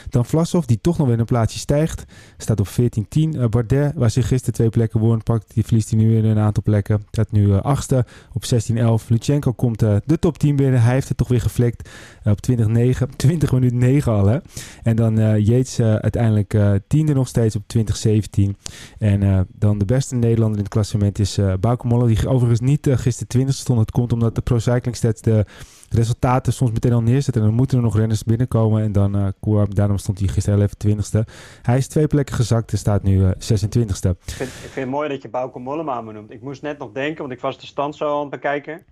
Dan 0.10 0.26
Vlasov 0.26 0.66
die 0.66 0.82
toch 0.82 0.98
nog 0.98 1.08
weer 1.08 1.20
een 1.20 1.26
plaatsje 1.26 1.60
stijgt. 1.60 2.06
Staat 2.38 2.60
op 2.60 2.68
14.10. 2.68 3.38
Eh, 3.38 3.48
Bardet, 3.48 3.94
waar 3.96 4.10
zich 4.10 4.28
gisteren 4.28 4.54
twee 4.54 4.70
plekken 4.70 5.00
won, 5.00 5.24
pakt, 5.24 5.54
die 5.54 5.64
verliest 5.64 5.90
hij 5.90 6.00
nu 6.00 6.10
weer 6.10 6.26
een 6.26 6.40
aantal 6.40 6.64
plekken. 6.64 7.04
Staat 7.12 7.32
nu 7.32 7.54
eh, 7.54 7.62
achtste 7.62 8.06
op 8.34 8.44
16.11. 8.44 9.08
Lutsenko 9.08 9.54
komt 9.54 9.80
de 9.80 10.20
top 10.20 10.38
10 10.38 10.56
binnen. 10.56 10.82
Hij 10.82 10.94
heeft 10.94 11.08
het 11.08 11.18
toch 11.18 11.28
weer 11.28 11.42
geflikt 11.42 11.90
op 12.24 12.40
20.9. 12.50 13.16
20 13.16 13.52
minuten 13.58 13.78
9 13.78 14.12
al, 14.12 14.26
hè. 14.26 14.38
En 14.84 14.96
dan 14.96 15.20
eh, 15.20 15.96
uiteindelijk 15.96 16.58
tiende 16.88 17.14
nog 17.14 17.28
steeds 17.28 17.56
op 17.56 17.64
20.17. 17.78 18.52
En 18.98 19.48
dan 19.54 19.78
de 19.78 19.86
beste 19.86 20.16
Nederlander 20.16 20.58
in 20.58 20.64
het 20.64 20.74
klassement 20.74 21.20
is 21.20 21.38
eh 21.38 21.54
Bauke. 21.60 21.80
Die 22.08 22.28
overigens 22.28 22.60
niet 22.60 22.88
gisteren 22.92 23.28
20 23.32 23.56
stond. 23.56 23.80
Het 23.80 23.92
komt 23.92 24.14
omdat 24.14 24.36
de 24.36 24.42
Pro 24.42 24.60
Cycling 24.60 24.96
Stats 24.96 25.22
de 25.22 25.46
resultaten 25.90 26.54
soms 26.54 26.72
meteen 26.72 26.94
al 26.94 27.02
neerzetten. 27.02 27.42
En 27.42 27.48
dan 27.48 27.58
moeten 27.58 27.78
er 27.78 27.84
nog 27.84 27.98
renners 27.98 28.24
binnenkomen. 28.24 28.84
En 28.84 28.92
dan, 28.92 29.16
eh, 29.16 29.64
daarom 29.70 29.98
stond 29.98 30.20
hij 30.20 30.28
gisteren 30.28 30.62
even 30.62 30.78
20ste. 30.78 31.26
Hij 31.62 31.78
is 31.78 31.88
twee 31.88 32.08
plekken 32.08 32.36
gezakt 32.36 32.72
en 32.72 32.78
staat 32.78 33.04
nu 33.04 33.24
eh 33.26 33.32
26ste. 33.38 34.10
Ik 34.10 34.34
vind, 34.34 34.50
ik 34.50 34.56
vind 34.56 34.76
het 34.76 34.90
mooi 34.90 35.10
dat 35.10 35.22
je 35.22 35.30
Bauke 35.30 35.60
Mollema 35.60 36.02
me 36.02 36.12
noemt. 36.12 36.32
Ik 36.32 36.42
moest 36.42 36.62
net 36.62 36.78
nog 36.78 36.92
denken, 36.92 37.22
want 37.22 37.32
ik 37.34 37.40
was 37.42 37.60
de 37.60 37.66
stand 37.66 37.96
zo 37.96 38.14
aan 38.16 38.22
het 38.22 38.30
bekijken. 38.30 38.86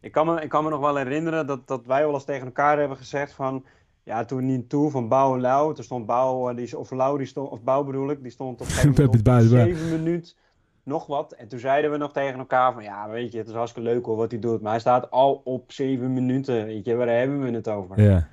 Ik 0.00 0.12
kan 0.12 0.26
me, 0.26 0.40
ik 0.40 0.48
kan 0.48 0.64
me 0.64 0.70
nog 0.70 0.80
wel 0.80 0.96
herinneren 0.96 1.46
dat, 1.46 1.66
dat 1.68 1.86
wij 1.86 2.04
wel 2.04 2.14
eens 2.14 2.24
tegen 2.24 2.46
elkaar 2.46 2.78
hebben 2.78 2.96
gezegd 2.96 3.32
van... 3.32 3.64
Ja, 4.02 4.24
toen 4.24 4.46
niet 4.46 4.68
toe 4.68 4.90
van 4.90 5.08
Bouw 5.08 5.34
en 5.34 5.40
Lau. 5.40 5.74
Toen 5.74 5.84
stond 5.84 6.06
Bouw, 6.06 6.48
eh, 6.48 6.54
die, 6.56 6.64
is- 6.64 6.74
of 6.74 6.90
Lau, 6.90 7.18
die 7.18 7.26
stond, 7.26 7.50
of 7.50 7.62
Bouw 7.62 7.84
bedoel 7.84 8.10
ik, 8.10 8.22
die 8.22 8.30
stond 8.30 8.60
op 8.60 8.66
op 8.88 8.94
Buiten, 8.96 9.22
buiten. 9.22 9.48
7 9.48 9.90
minuut 9.90 10.36
nog 10.84 11.06
wat. 11.06 11.32
En 11.32 11.48
toen 11.48 11.58
zeiden 11.58 11.90
we 11.90 11.96
nog 11.96 12.12
tegen 12.12 12.38
elkaar 12.38 12.72
van, 12.72 12.82
ja, 12.82 13.08
weet 13.08 13.32
je, 13.32 13.38
het 13.38 13.48
is 13.48 13.54
hartstikke 13.54 13.88
leuk 13.88 14.04
hoor 14.04 14.16
wat 14.16 14.30
hij 14.30 14.40
doet. 14.40 14.60
Maar 14.60 14.70
hij 14.70 14.80
staat 14.80 15.10
al 15.10 15.40
op 15.44 15.72
7 15.72 16.12
minuten, 16.12 16.64
weet 16.66 16.84
je, 16.84 16.94
waar 16.94 17.08
hebben 17.08 17.42
we 17.42 17.50
het 17.50 17.68
over? 17.68 18.00
Ja. 18.02 18.28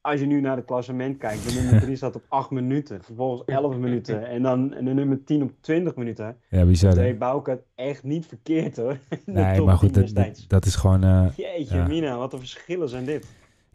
Als 0.00 0.20
je 0.20 0.26
nu 0.26 0.40
naar 0.40 0.56
het 0.56 0.64
klassement 0.64 1.16
kijkt, 1.18 1.48
de 1.48 1.60
nummer 1.60 1.80
3 1.80 1.96
staat 1.96 2.14
op 2.16 2.24
8 2.28 2.50
minuten, 2.50 3.02
vervolgens 3.02 3.42
11 3.44 3.76
minuten 3.76 4.26
en 4.26 4.42
dan 4.42 4.74
en 4.74 4.84
de 4.84 4.92
nummer 4.94 5.24
10 5.24 5.42
op 5.42 5.52
20 5.60 5.96
minuten. 5.96 6.36
ja, 6.48 6.64
bizar. 6.64 6.94
Dat 6.94 7.20
deed 7.20 7.46
het 7.46 7.62
echt 7.74 8.02
niet 8.02 8.26
verkeerd 8.26 8.76
hoor. 8.76 8.92
De 9.08 9.20
Nee, 9.24 9.60
maar 9.60 9.76
goed, 9.76 9.92
10 9.92 10.14
dat, 10.14 10.44
dat, 10.46 10.64
is 10.64 10.74
gewoon... 10.74 11.04
eh, 11.04 11.26
Jeetje, 11.36 11.76
ja. 11.76 11.86
Mina, 11.86 12.16
wat 12.16 12.32
een 12.32 12.38
verschillen 12.38 12.88
zijn 12.88 13.04
dit. 13.04 13.26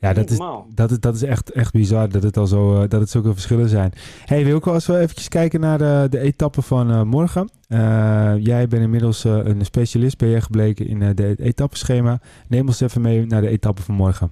Ja, 0.08 0.14
dat 0.14 0.30
is, 0.30 0.38
dat 0.76 0.92
is, 0.92 1.00
dat 1.00 1.16
is 1.16 1.24
echt, 1.24 1.52
echt 1.52 1.72
bizar 1.72 2.10
dat 2.10 2.24
het 2.24 2.38
al 2.38 2.48
zo, 2.48 2.82
eh, 2.82 2.90
dat 2.90 3.00
het 3.00 3.10
zulke 3.10 3.34
verschillen 3.34 3.70
zijn. 3.70 3.92
Hey 4.26 4.46
Wilco, 4.46 4.74
als 4.74 4.86
we 4.86 4.98
eventjes 4.98 5.28
kijken 5.28 5.60
naar 5.60 5.78
de, 5.78 6.08
de 6.10 6.20
etappe 6.20 6.62
van 6.62 6.92
eh, 6.92 7.02
morgen. 7.02 7.50
Eh, 7.68 8.34
jij 8.38 8.68
bent 8.68 8.82
inmiddels 8.82 9.24
een 9.24 9.66
specialist, 9.66 10.18
ben 10.18 10.30
jij 10.30 10.42
gebleken 10.42 10.88
in 10.88 11.02
eh, 11.02 11.10
de 11.16 11.36
etappeschema. 11.40 12.20
Neem 12.48 12.68
ons 12.68 12.82
even 12.82 13.02
mee 13.02 13.26
naar 13.26 13.42
de 13.42 13.48
etappe 13.48 13.82
van 13.82 13.96
morgen. 13.96 14.32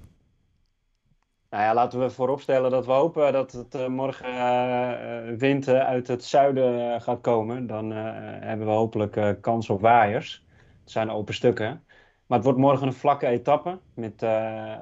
Nou 1.50 1.65
ja, 1.65 1.74
laten 1.74 2.00
we 2.00 2.10
vooropstellen 2.10 2.72
dat 2.72 2.86
we 2.86 2.92
hopen 2.92 3.34
dat 3.34 3.51
het 3.51 3.88
morgen 3.88 5.38
wind 5.38 5.68
uit 5.68 6.08
het 6.08 6.24
zuiden 6.24 7.01
gaat 7.01 7.22
komen. 7.22 7.68
Dan 7.68 7.92
eh, 7.92 7.98
hebben 8.39 8.68
we 8.68 8.74
hopelijk 8.74 9.15
eh, 9.15 9.30
kans 9.42 9.70
op 9.70 9.82
waaiers. 9.82 10.46
Het 10.82 10.92
zijn 10.92 11.10
open 11.10 11.34
stukken. 11.34 11.84
Maar 12.25 12.38
het 12.38 12.44
wordt 12.44 12.60
morgen 12.60 12.88
een 12.88 12.94
vlakke 12.94 13.27
etappe 13.27 13.80
met 13.94 14.24
eh, 14.24 14.74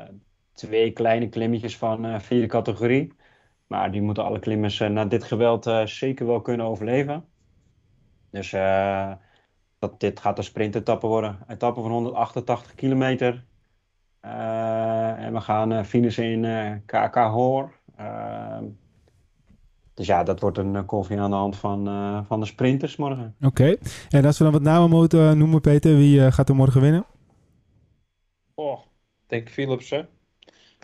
twee 0.61 0.91
kleine 0.91 1.29
klimmetjes 1.29 1.77
van 1.77 2.05
eh, 2.05 2.19
vierde 2.19 2.47
categorie. 2.47 3.13
Maar 3.67 3.91
die 3.91 4.01
moeten 4.01 4.23
alle 4.23 4.39
klimmers 4.39 4.79
eh, 4.79 4.89
na 4.89 5.05
dit 5.05 5.23
geweld 5.23 5.65
eh, 5.65 5.85
zeker 5.85 6.25
wel 6.25 6.41
kunnen 6.41 6.65
overleven. 6.65 7.25
Dus 8.31 8.53
eh, 8.53 9.11
dat, 9.79 9.99
dit 9.99 10.19
gaat 10.19 10.37
een 10.37 10.43
sprintetappe 10.43 11.07
worden. 11.07 11.37
Etappe 11.47 11.81
van 11.81 11.91
188 11.91 12.75
kilometer. 12.75 13.45
Eh, 14.19 15.23
en 15.23 15.33
we 15.33 15.41
gaan 15.41 15.71
eh 15.71 15.83
finishen 15.83 16.25
in 16.25 16.45
eh 16.45 16.71
KK 16.85 17.15
Hoor. 17.15 17.73
Ehm, 17.95 18.65
dus 19.93 20.05
ja, 20.07 20.23
dat 20.23 20.39
wordt 20.39 20.57
een 20.57 20.85
koffie 20.85 21.19
aan 21.19 21.29
de 21.29 21.35
hand 21.35 21.55
van, 21.55 21.87
eh, 21.87 22.19
van 22.23 22.39
de 22.39 22.45
sprinters 22.45 22.95
morgen. 22.95 23.35
Oké, 23.41 23.75
en 24.09 24.25
als 24.25 24.37
we 24.37 24.43
dan 24.43 24.53
wat 24.53 24.61
namen 24.61 24.89
moeten 24.89 25.37
noemen, 25.37 25.61
Peter, 25.61 25.95
wie 25.95 26.31
gaat 26.31 26.49
er 26.49 26.55
morgen 26.55 26.81
winnen? 26.81 27.05
Oh, 28.55 28.79
ik 29.23 29.29
denk 29.29 29.49
Philipsen. 29.49 30.07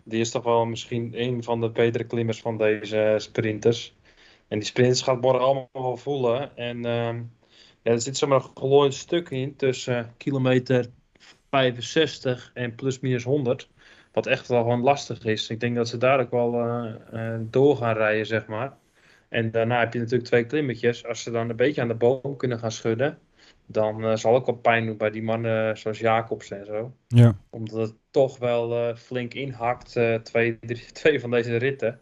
Die 0.07 0.19
is 0.19 0.31
toch 0.31 0.43
wel 0.43 0.65
misschien 0.65 1.11
een 1.21 1.43
van 1.43 1.61
de 1.61 1.69
betere 1.69 2.03
klimmers 2.03 2.41
van 2.41 2.57
deze 2.57 3.15
sprinters. 3.17 3.95
En 4.47 4.59
die 4.59 4.67
sprints 4.67 5.01
gaat 5.01 5.21
morgen 5.21 5.41
allemaal 5.41 5.69
wel 5.71 5.97
voelen. 5.97 6.57
En 6.57 6.85
ehm, 6.85 7.23
ja, 7.81 7.91
er 7.91 8.01
zit 8.01 8.17
zomaar 8.17 8.43
een 8.43 8.51
gelooid 8.53 8.93
stuk 8.93 9.29
in 9.29 9.55
tussen 9.55 10.13
kilometer 10.17 10.89
65 11.49 12.51
en 12.53 12.75
plus 12.75 12.99
minus 12.99 13.23
100. 13.23 13.69
Wat 14.11 14.27
echt 14.27 14.47
wel 14.47 14.61
gewoon 14.61 14.81
lastig 14.81 15.25
is. 15.25 15.49
Ik 15.49 15.59
denk 15.59 15.75
dat 15.75 15.87
ze 15.87 15.97
daar 15.97 16.19
ook 16.19 16.31
wel 16.31 16.53
uh, 17.13 17.35
door 17.41 17.77
gaan 17.77 17.95
rijden, 17.95 18.25
zeg 18.25 18.47
maar. 18.47 18.77
En 19.29 19.51
daarna 19.51 19.79
heb 19.79 19.93
je 19.93 19.99
natuurlijk 19.99 20.29
twee 20.29 20.45
klimmetjes. 20.45 21.05
Als 21.05 21.23
ze 21.23 21.31
dan 21.31 21.49
een 21.49 21.55
beetje 21.55 21.81
aan 21.81 21.87
de 21.87 21.95
boom 21.95 22.37
kunnen 22.37 22.59
gaan 22.59 22.71
schudden, 22.71 23.19
dan 23.67 24.03
uh, 24.03 24.15
zal 24.15 24.35
ook 24.35 24.45
wel 24.45 24.55
pijn 24.55 24.85
doen 24.85 24.97
bij 24.97 25.09
die 25.09 25.23
mannen 25.23 25.77
zoals 25.77 25.99
Jacobs 25.99 26.51
en 26.51 26.65
zo. 26.65 26.93
Ja. 27.07 27.37
Omdat 27.49 27.87
het 27.87 27.95
toch 28.11 28.37
wel 28.37 28.95
flink 28.95 29.33
inhakt, 29.33 29.99
twee, 30.23 30.59
drie, 30.59 30.91
twee 31.01 31.19
van 31.19 31.31
deze 31.31 31.55
ritten. 31.55 31.99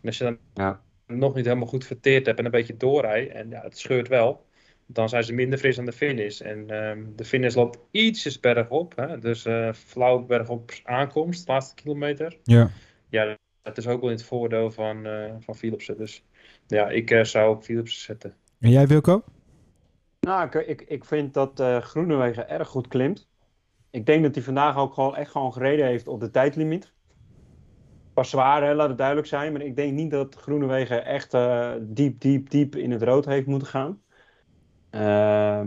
En 0.00 0.10
als 0.10 0.18
je 0.18 0.24
dan 0.24 0.38
ja. 0.54 0.80
nog 1.06 1.34
niet 1.34 1.44
helemaal 1.44 1.66
goed 1.66 1.84
verteerd 1.84 2.26
hebt 2.26 2.38
en 2.38 2.44
een 2.44 2.50
beetje 2.50 2.76
doorrijdt, 2.76 3.32
en 3.32 3.50
ja, 3.50 3.60
het 3.62 3.78
scheurt 3.78 4.08
wel, 4.08 4.44
dan 4.86 5.08
zijn 5.08 5.24
ze 5.24 5.32
minder 5.32 5.58
fris 5.58 5.78
aan 5.78 5.84
de 5.84 5.92
finish. 5.92 6.40
En 6.40 6.74
um, 6.74 7.12
de 7.16 7.24
finish 7.24 7.54
loopt 7.54 7.78
ietsjes 7.90 8.40
bergop. 8.40 8.96
Hè? 8.96 9.18
Dus 9.18 9.46
uh, 9.46 9.72
flauw 9.72 10.26
bergop 10.26 10.72
aankomst, 10.82 11.46
de 11.46 11.52
laatste 11.52 11.74
kilometer. 11.74 12.38
Ja. 12.42 12.70
Ja, 13.08 13.36
dat 13.62 13.78
is 13.78 13.86
ook 13.86 14.00
wel 14.00 14.10
in 14.10 14.16
het 14.16 14.24
voordeel 14.24 14.70
van, 14.70 15.06
uh, 15.06 15.32
van 15.40 15.56
Philipsen. 15.56 15.96
Dus 15.96 16.24
ja, 16.66 16.88
ik 16.88 17.10
uh, 17.10 17.24
zou 17.24 17.56
op 17.56 17.62
Philipsen 17.62 18.00
zetten. 18.00 18.34
En 18.60 18.70
jij 18.70 18.86
Wilco? 18.86 19.24
Nou, 20.24 20.44
ik, 20.44 20.54
ik, 20.54 20.80
ik 20.80 21.04
vind 21.04 21.34
dat 21.34 21.60
uh, 21.60 21.78
Groenewegen 21.78 22.48
erg 22.48 22.68
goed 22.68 22.88
klimt. 22.88 23.28
Ik 23.90 24.06
denk 24.06 24.22
dat 24.22 24.34
hij 24.34 24.44
vandaag 24.44 24.76
ook 24.76 24.94
gewoon 24.94 25.16
echt 25.16 25.30
gewoon 25.30 25.52
gereden 25.52 25.86
heeft 25.86 26.08
op 26.08 26.20
de 26.20 26.30
tijdlimiet. 26.30 26.92
Pas 28.14 28.30
zwaar, 28.30 28.62
hè, 28.62 28.74
laat 28.74 28.88
het 28.88 28.98
duidelijk 28.98 29.26
zijn. 29.26 29.52
Maar 29.52 29.62
ik 29.62 29.76
denk 29.76 29.92
niet 29.92 30.10
dat 30.10 30.34
Groenewegen 30.34 31.04
echt 31.04 31.36
diep, 31.80 32.20
diep, 32.20 32.50
diep 32.50 32.76
in 32.76 32.90
het 32.90 33.02
rood 33.02 33.24
heeft 33.24 33.46
moeten 33.46 33.68
gaan. 33.68 34.02
Uh, 34.90 35.60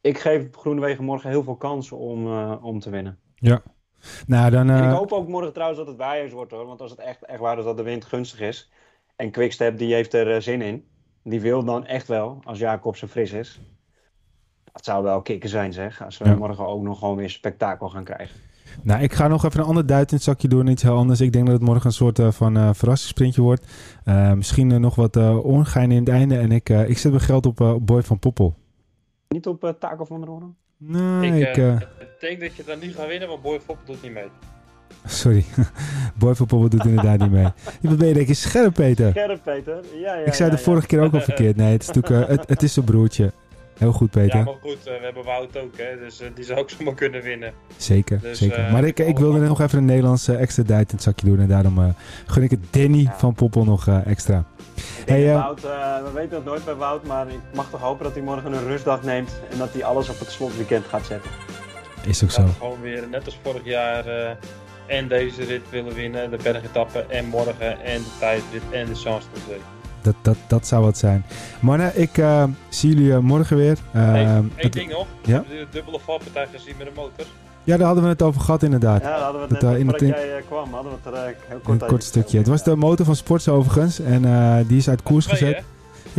ik 0.00 0.18
geef 0.18 0.48
Groenewegen 0.50 1.04
morgen 1.04 1.30
heel 1.30 1.42
veel 1.42 1.56
kansen 1.56 1.96
om, 1.96 2.26
uh, 2.26 2.64
om 2.64 2.80
te 2.80 2.90
winnen. 2.90 3.18
Ja. 3.34 3.62
Nou, 4.26 4.50
dan. 4.50 4.70
En 4.70 4.84
ik 4.84 4.96
hoop 4.96 5.12
ook 5.12 5.28
morgen 5.28 5.52
trouwens 5.52 5.78
dat 5.78 5.88
het 5.88 5.96
waaiers 5.96 6.32
wordt 6.32 6.50
hoor. 6.50 6.66
Want 6.66 6.80
als 6.80 6.90
het 6.90 7.00
echt, 7.00 7.24
echt 7.24 7.40
waar 7.40 7.58
is 7.58 7.64
dat 7.64 7.76
de 7.76 7.82
wind 7.82 8.04
gunstig 8.04 8.40
is. 8.40 8.72
En 9.16 9.30
Quickstep 9.30 9.78
die 9.78 9.94
heeft 9.94 10.14
er 10.14 10.42
zin 10.42 10.62
in. 10.62 10.88
Die 11.22 11.40
wil 11.40 11.64
dan 11.64 11.86
echt 11.86 12.08
wel, 12.08 12.40
als 12.44 12.58
Jacobsen 12.58 13.08
fris 13.08 13.32
is. 13.32 13.60
Dat 14.74 14.84
zou 14.84 15.02
wel 15.02 15.22
kicken 15.22 15.48
zijn 15.48 15.72
zeg. 15.72 16.04
Als 16.04 16.18
we 16.18 16.24
ja. 16.24 16.34
morgen 16.34 16.66
ook 16.66 16.82
nog 16.82 16.98
gewoon 16.98 17.16
weer 17.16 17.30
spektakel 17.30 17.88
gaan 17.88 18.04
krijgen. 18.04 18.40
Nou, 18.82 19.02
ik 19.02 19.12
ga 19.12 19.28
nog 19.28 19.44
even 19.44 19.60
een 19.60 19.66
ander 19.66 19.86
duit 19.86 20.10
in 20.10 20.16
het 20.16 20.24
zakje 20.24 20.48
doen. 20.48 20.66
Iets 20.66 20.82
heel 20.82 20.96
anders. 20.96 21.20
Ik 21.20 21.32
denk 21.32 21.46
dat 21.46 21.54
het 21.54 21.64
morgen 21.64 21.86
een 21.86 21.92
soort 21.92 22.18
uh, 22.18 22.30
van 22.30 22.56
uh, 22.56 22.70
verrassingssprintje 22.72 23.42
wordt. 23.42 23.66
Uh, 24.04 24.32
misschien 24.32 24.80
nog 24.80 24.94
wat 24.94 25.16
ongein 25.42 25.90
in 25.90 25.98
het 25.98 26.08
einde. 26.08 26.38
En 26.38 26.52
ik, 26.52 26.68
ik 26.68 26.98
zet 26.98 27.12
mijn 27.12 27.24
geld 27.24 27.46
op 27.46 27.78
Boy 27.82 28.02
van 28.02 28.18
Poppel. 28.18 28.54
Niet 29.28 29.46
op 29.46 29.76
Taco 29.78 30.04
van 30.04 30.20
der 30.20 30.30
Orde? 30.30 30.46
Nee, 30.76 31.40
ik, 31.40 31.56
ik 31.56 32.16
denk 32.20 32.40
dat 32.40 32.54
je 32.54 32.62
dan 32.66 32.78
niet 32.78 32.94
gaat 32.94 33.06
winnen, 33.06 33.28
maar 33.28 33.40
Boy 33.40 33.56
van 33.56 33.66
Poppel 33.66 33.94
doet 33.94 34.02
niet 34.02 34.12
mee. 34.12 34.28
Sorry, 35.06 35.44
Boy 36.18 36.34
van 36.34 36.46
Poppel 36.46 36.68
doet 36.68 36.84
inderdaad 36.84 37.18
niet 37.18 37.30
mee. 37.30 37.46
Je 37.80 37.94
ben 37.94 38.08
je 38.08 38.14
denk 38.14 38.26
je 38.26 38.34
scherp, 38.34 38.74
Peter? 38.74 39.10
Scherp, 39.10 39.42
Peter. 39.42 39.84
Ja, 39.94 40.14
ja, 40.14 40.24
ik 40.24 40.34
zei 40.34 40.50
ja, 40.50 40.56
de 40.56 40.62
vorige 40.62 40.86
keer 40.86 41.02
ook 41.02 41.14
al 41.14 41.20
verkeerd. 41.30 41.56
Nee, 41.56 41.72
het 41.72 41.82
is, 41.82 41.90
natuurlijk, 41.90 42.28
het, 42.28 42.48
het 42.48 42.62
is 42.62 42.72
zijn 42.72 42.84
broertje. 42.84 43.32
Heel 43.78 43.92
goed, 43.92 44.10
Peter. 44.10 44.38
Ja, 44.38 44.44
maar 44.44 44.54
goed, 44.60 44.78
uh, 44.78 44.84
we 44.84 45.00
hebben 45.02 45.24
Wout 45.24 45.56
ook, 45.56 45.76
hè, 45.76 45.98
dus 45.98 46.20
uh, 46.20 46.28
die 46.34 46.44
zou 46.44 46.58
ook 46.58 46.70
zomaar 46.78 46.94
kunnen 46.94 47.22
winnen. 47.22 47.52
Zeker, 47.76 48.20
dus, 48.20 48.38
zeker. 48.38 48.58
Uh, 48.58 48.72
maar 48.72 48.84
ik, 48.84 48.98
ik 48.98 49.18
wilde 49.18 49.38
nog 49.38 49.60
even 49.60 49.78
een 49.78 49.84
Nederlandse 49.84 50.36
extra 50.36 50.62
duit 50.62 50.88
in 50.88 50.94
het 50.94 51.04
zakje 51.04 51.26
doen 51.26 51.40
en 51.40 51.48
daarom 51.48 51.94
gun 52.26 52.42
ik 52.42 52.50
het 52.50 52.60
Danny 52.70 53.02
ja. 53.02 53.18
van 53.18 53.34
Poppel 53.34 53.64
nog 53.64 53.88
extra. 53.88 54.44
Hey, 55.06 55.32
Wout, 55.32 55.60
we 55.60 56.10
weten 56.14 56.36
het 56.36 56.44
nooit 56.44 56.64
bij 56.64 56.74
Wout, 56.74 57.06
maar 57.06 57.28
ik 57.28 57.40
mag 57.54 57.70
toch 57.70 57.80
hopen 57.80 58.04
dat 58.04 58.14
hij 58.14 58.22
morgen 58.22 58.52
een 58.52 58.66
rustdag 58.66 59.02
neemt 59.02 59.40
en 59.50 59.58
dat 59.58 59.72
hij 59.72 59.84
alles 59.84 60.08
op 60.08 60.18
het 60.18 60.30
slotweekend 60.30 60.84
gaat 60.84 61.06
zetten. 61.06 61.30
Is 62.06 62.24
ook 62.24 62.30
zo. 62.30 62.46
Gewoon 62.58 62.80
weer, 62.80 63.08
net 63.10 63.24
als 63.24 63.38
vorig 63.42 63.64
jaar, 63.64 64.36
en 64.86 65.08
deze 65.08 65.44
rit 65.44 65.70
willen 65.70 65.94
winnen, 65.94 66.30
de 66.30 66.38
bergetappe 66.42 67.04
en 67.08 67.26
morgen 67.26 67.80
en 67.80 68.02
de 68.02 68.10
tijdrit 68.18 68.62
en 68.70 68.86
de 68.86 68.94
Champs-Élysées. 68.94 69.73
Dat, 70.04 70.14
dat, 70.22 70.36
dat 70.46 70.66
zou 70.66 70.84
wat 70.84 70.98
zijn. 70.98 71.24
Mannen, 71.60 72.00
ik 72.00 72.18
uh, 72.18 72.44
zie 72.68 72.94
jullie 72.94 73.10
uh, 73.10 73.18
morgen 73.18 73.56
weer. 73.56 73.78
Uh, 73.96 74.02
hey, 74.02 74.24
Eén 74.24 74.52
het... 74.56 74.72
ding 74.72 74.90
nog. 74.90 75.06
Ja? 75.22 75.32
Hebben 75.32 75.50
jullie 75.50 75.64
de 75.64 75.72
dubbele 75.72 75.98
valpartij 76.04 76.46
gezien 76.52 76.74
met 76.78 76.86
de 76.86 76.92
motor? 76.94 77.26
Ja, 77.64 77.76
daar 77.76 77.86
hadden 77.86 78.04
we 78.04 78.10
het 78.10 78.22
over 78.22 78.40
gehad 78.40 78.62
inderdaad. 78.62 79.02
Ja, 79.02 79.08
daar 79.08 79.20
hadden 79.20 79.40
we 79.40 79.46
het 79.48 79.60
dat, 79.60 79.70
net 79.70 79.80
in 79.80 79.88
het 79.88 80.00
jij 80.00 80.42
kwam. 80.46 80.72
Hadden 80.72 80.92
we 80.92 80.98
het 81.02 81.18
er 81.18 81.34
heel 81.48 81.58
kort 81.58 81.82
Een 81.82 81.88
kort 81.88 82.04
stukje. 82.04 82.38
Het 82.38 82.46
was 82.46 82.64
de 82.64 82.76
motor 82.76 83.06
van 83.06 83.16
Sports 83.16 83.48
overigens. 83.48 84.00
En 84.00 84.22
die 84.66 84.76
is 84.76 84.88
uit 84.88 85.02
koers 85.02 85.24
twee, 85.24 85.38
gezet. 85.38 85.56
Hè? 85.56 85.62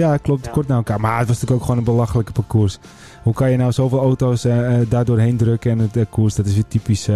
Ja, 0.02 0.18
klopt. 0.18 0.46
Ja. 0.46 0.52
Kort 0.52 0.68
naar 0.68 0.78
elkaar. 0.78 1.00
Maar 1.00 1.18
het 1.18 1.28
was 1.28 1.36
natuurlijk 1.36 1.62
ook 1.62 1.68
gewoon 1.68 1.78
een 1.78 1.94
belachelijke 1.94 2.32
parcours. 2.32 2.80
Hoe 3.24 3.34
kan 3.34 3.52
je 3.52 3.58
nou 3.58 3.72
zoveel 3.72 4.00
auto's 4.00 4.42
daar 4.90 5.06
doorheen 5.06 5.38
drukken 5.38 5.72
en 5.72 5.80
het 5.80 6.10
koers? 6.10 6.36
Dat 6.36 6.46
is 6.46 6.54
weer 6.54 6.68
typisch... 6.68 7.10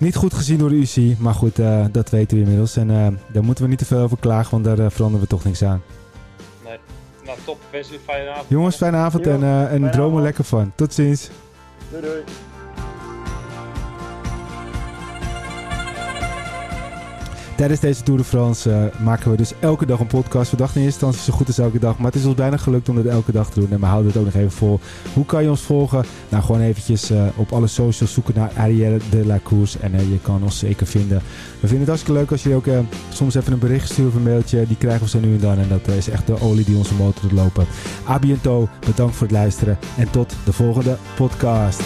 Niet 0.00 0.16
goed 0.16 0.34
gezien 0.34 0.58
door 0.58 0.68
de 0.68 0.76
UC, 0.76 1.18
maar 1.18 1.34
goed, 1.34 1.58
uh, 1.58 1.84
dat 1.92 2.10
weten 2.10 2.36
we 2.36 2.42
inmiddels. 2.42 2.76
En 2.76 2.88
uh, 2.88 3.06
daar 3.32 3.44
moeten 3.44 3.64
we 3.64 3.70
niet 3.70 3.78
te 3.78 3.84
veel 3.84 3.98
over 3.98 4.18
klagen, 4.18 4.50
want 4.50 4.64
daar 4.64 4.78
uh, 4.78 4.86
veranderen 4.90 5.20
we 5.20 5.26
toch 5.26 5.44
niks 5.44 5.64
aan. 5.64 5.82
Nee, 6.64 6.78
nou 7.24 7.38
top. 7.44 7.58
Wens 7.70 7.86
jullie 7.86 8.00
een 8.06 8.12
fijne 8.12 8.30
avond. 8.30 8.48
Jongens, 8.48 8.76
fijne 8.76 8.96
avond 8.96 9.24
jo, 9.24 9.30
en, 9.30 9.68
en 9.70 9.90
droom 9.90 10.16
er 10.16 10.22
lekker 10.22 10.44
van. 10.44 10.72
Tot 10.74 10.94
ziens. 10.94 11.30
Doei 11.90 12.02
doei. 12.02 12.22
Tijdens 17.60 17.80
deze 17.80 18.02
Tour 18.02 18.18
de 18.18 18.26
France 18.26 18.70
uh, 18.70 19.04
maken 19.04 19.30
we 19.30 19.36
dus 19.36 19.52
elke 19.58 19.86
dag 19.86 20.00
een 20.00 20.06
podcast. 20.06 20.50
We 20.50 20.56
dachten 20.56 20.80
in 20.80 20.86
eerste 20.86 21.04
instantie 21.04 21.32
zo 21.32 21.38
goed 21.38 21.46
als 21.46 21.58
elke 21.58 21.78
dag. 21.78 21.96
Maar 21.98 22.06
het 22.06 22.20
is 22.20 22.24
ons 22.24 22.34
bijna 22.34 22.56
gelukt 22.56 22.88
om 22.88 22.96
dit 22.96 23.06
elke 23.06 23.32
dag 23.32 23.50
te 23.50 23.60
doen. 23.60 23.70
En 23.70 23.80
we 23.80 23.86
houden 23.86 24.06
het 24.06 24.20
ook 24.20 24.24
nog 24.24 24.34
even 24.34 24.50
vol. 24.50 24.80
Hoe 25.14 25.24
kan 25.24 25.42
je 25.42 25.50
ons 25.50 25.60
volgen? 25.60 26.04
Nou, 26.28 26.42
gewoon 26.44 26.60
eventjes 26.60 27.10
uh, 27.10 27.22
op 27.36 27.52
alle 27.52 27.66
socials 27.66 28.12
zoeken 28.12 28.34
naar 28.34 28.52
Arielle 28.56 28.98
de 29.10 29.26
la 29.26 29.38
Course. 29.44 29.78
En 29.78 29.94
uh, 29.94 30.00
je 30.00 30.18
kan 30.22 30.42
ons 30.42 30.58
zeker 30.58 30.86
vinden. 30.86 31.16
We 31.60 31.68
vinden 31.68 31.78
het 31.78 31.88
hartstikke 31.88 32.20
leuk 32.20 32.30
als 32.30 32.42
jullie 32.42 32.58
ook 32.58 32.84
soms 33.12 33.34
even 33.34 33.52
een 33.52 33.58
bericht 33.58 33.90
sturen 33.90 34.10
of 34.10 34.16
een 34.16 34.22
mailtje. 34.22 34.66
Die 34.66 34.76
krijgen 34.76 35.02
we 35.02 35.08
zo 35.08 35.20
nu 35.20 35.34
en 35.34 35.40
dan. 35.40 35.58
En 35.58 35.68
dat 35.68 35.88
is 35.88 36.08
echt 36.08 36.26
de 36.26 36.40
olie 36.40 36.64
die 36.64 36.76
onze 36.76 36.94
motor 36.94 37.22
doet 37.22 37.38
lopen. 37.38 37.66
A 38.08 38.18
bientôt. 38.18 38.86
Bedankt 38.86 39.16
voor 39.16 39.26
het 39.26 39.36
luisteren. 39.36 39.78
En 39.96 40.10
tot 40.10 40.34
de 40.44 40.52
volgende 40.52 40.96
podcast. 41.16 41.80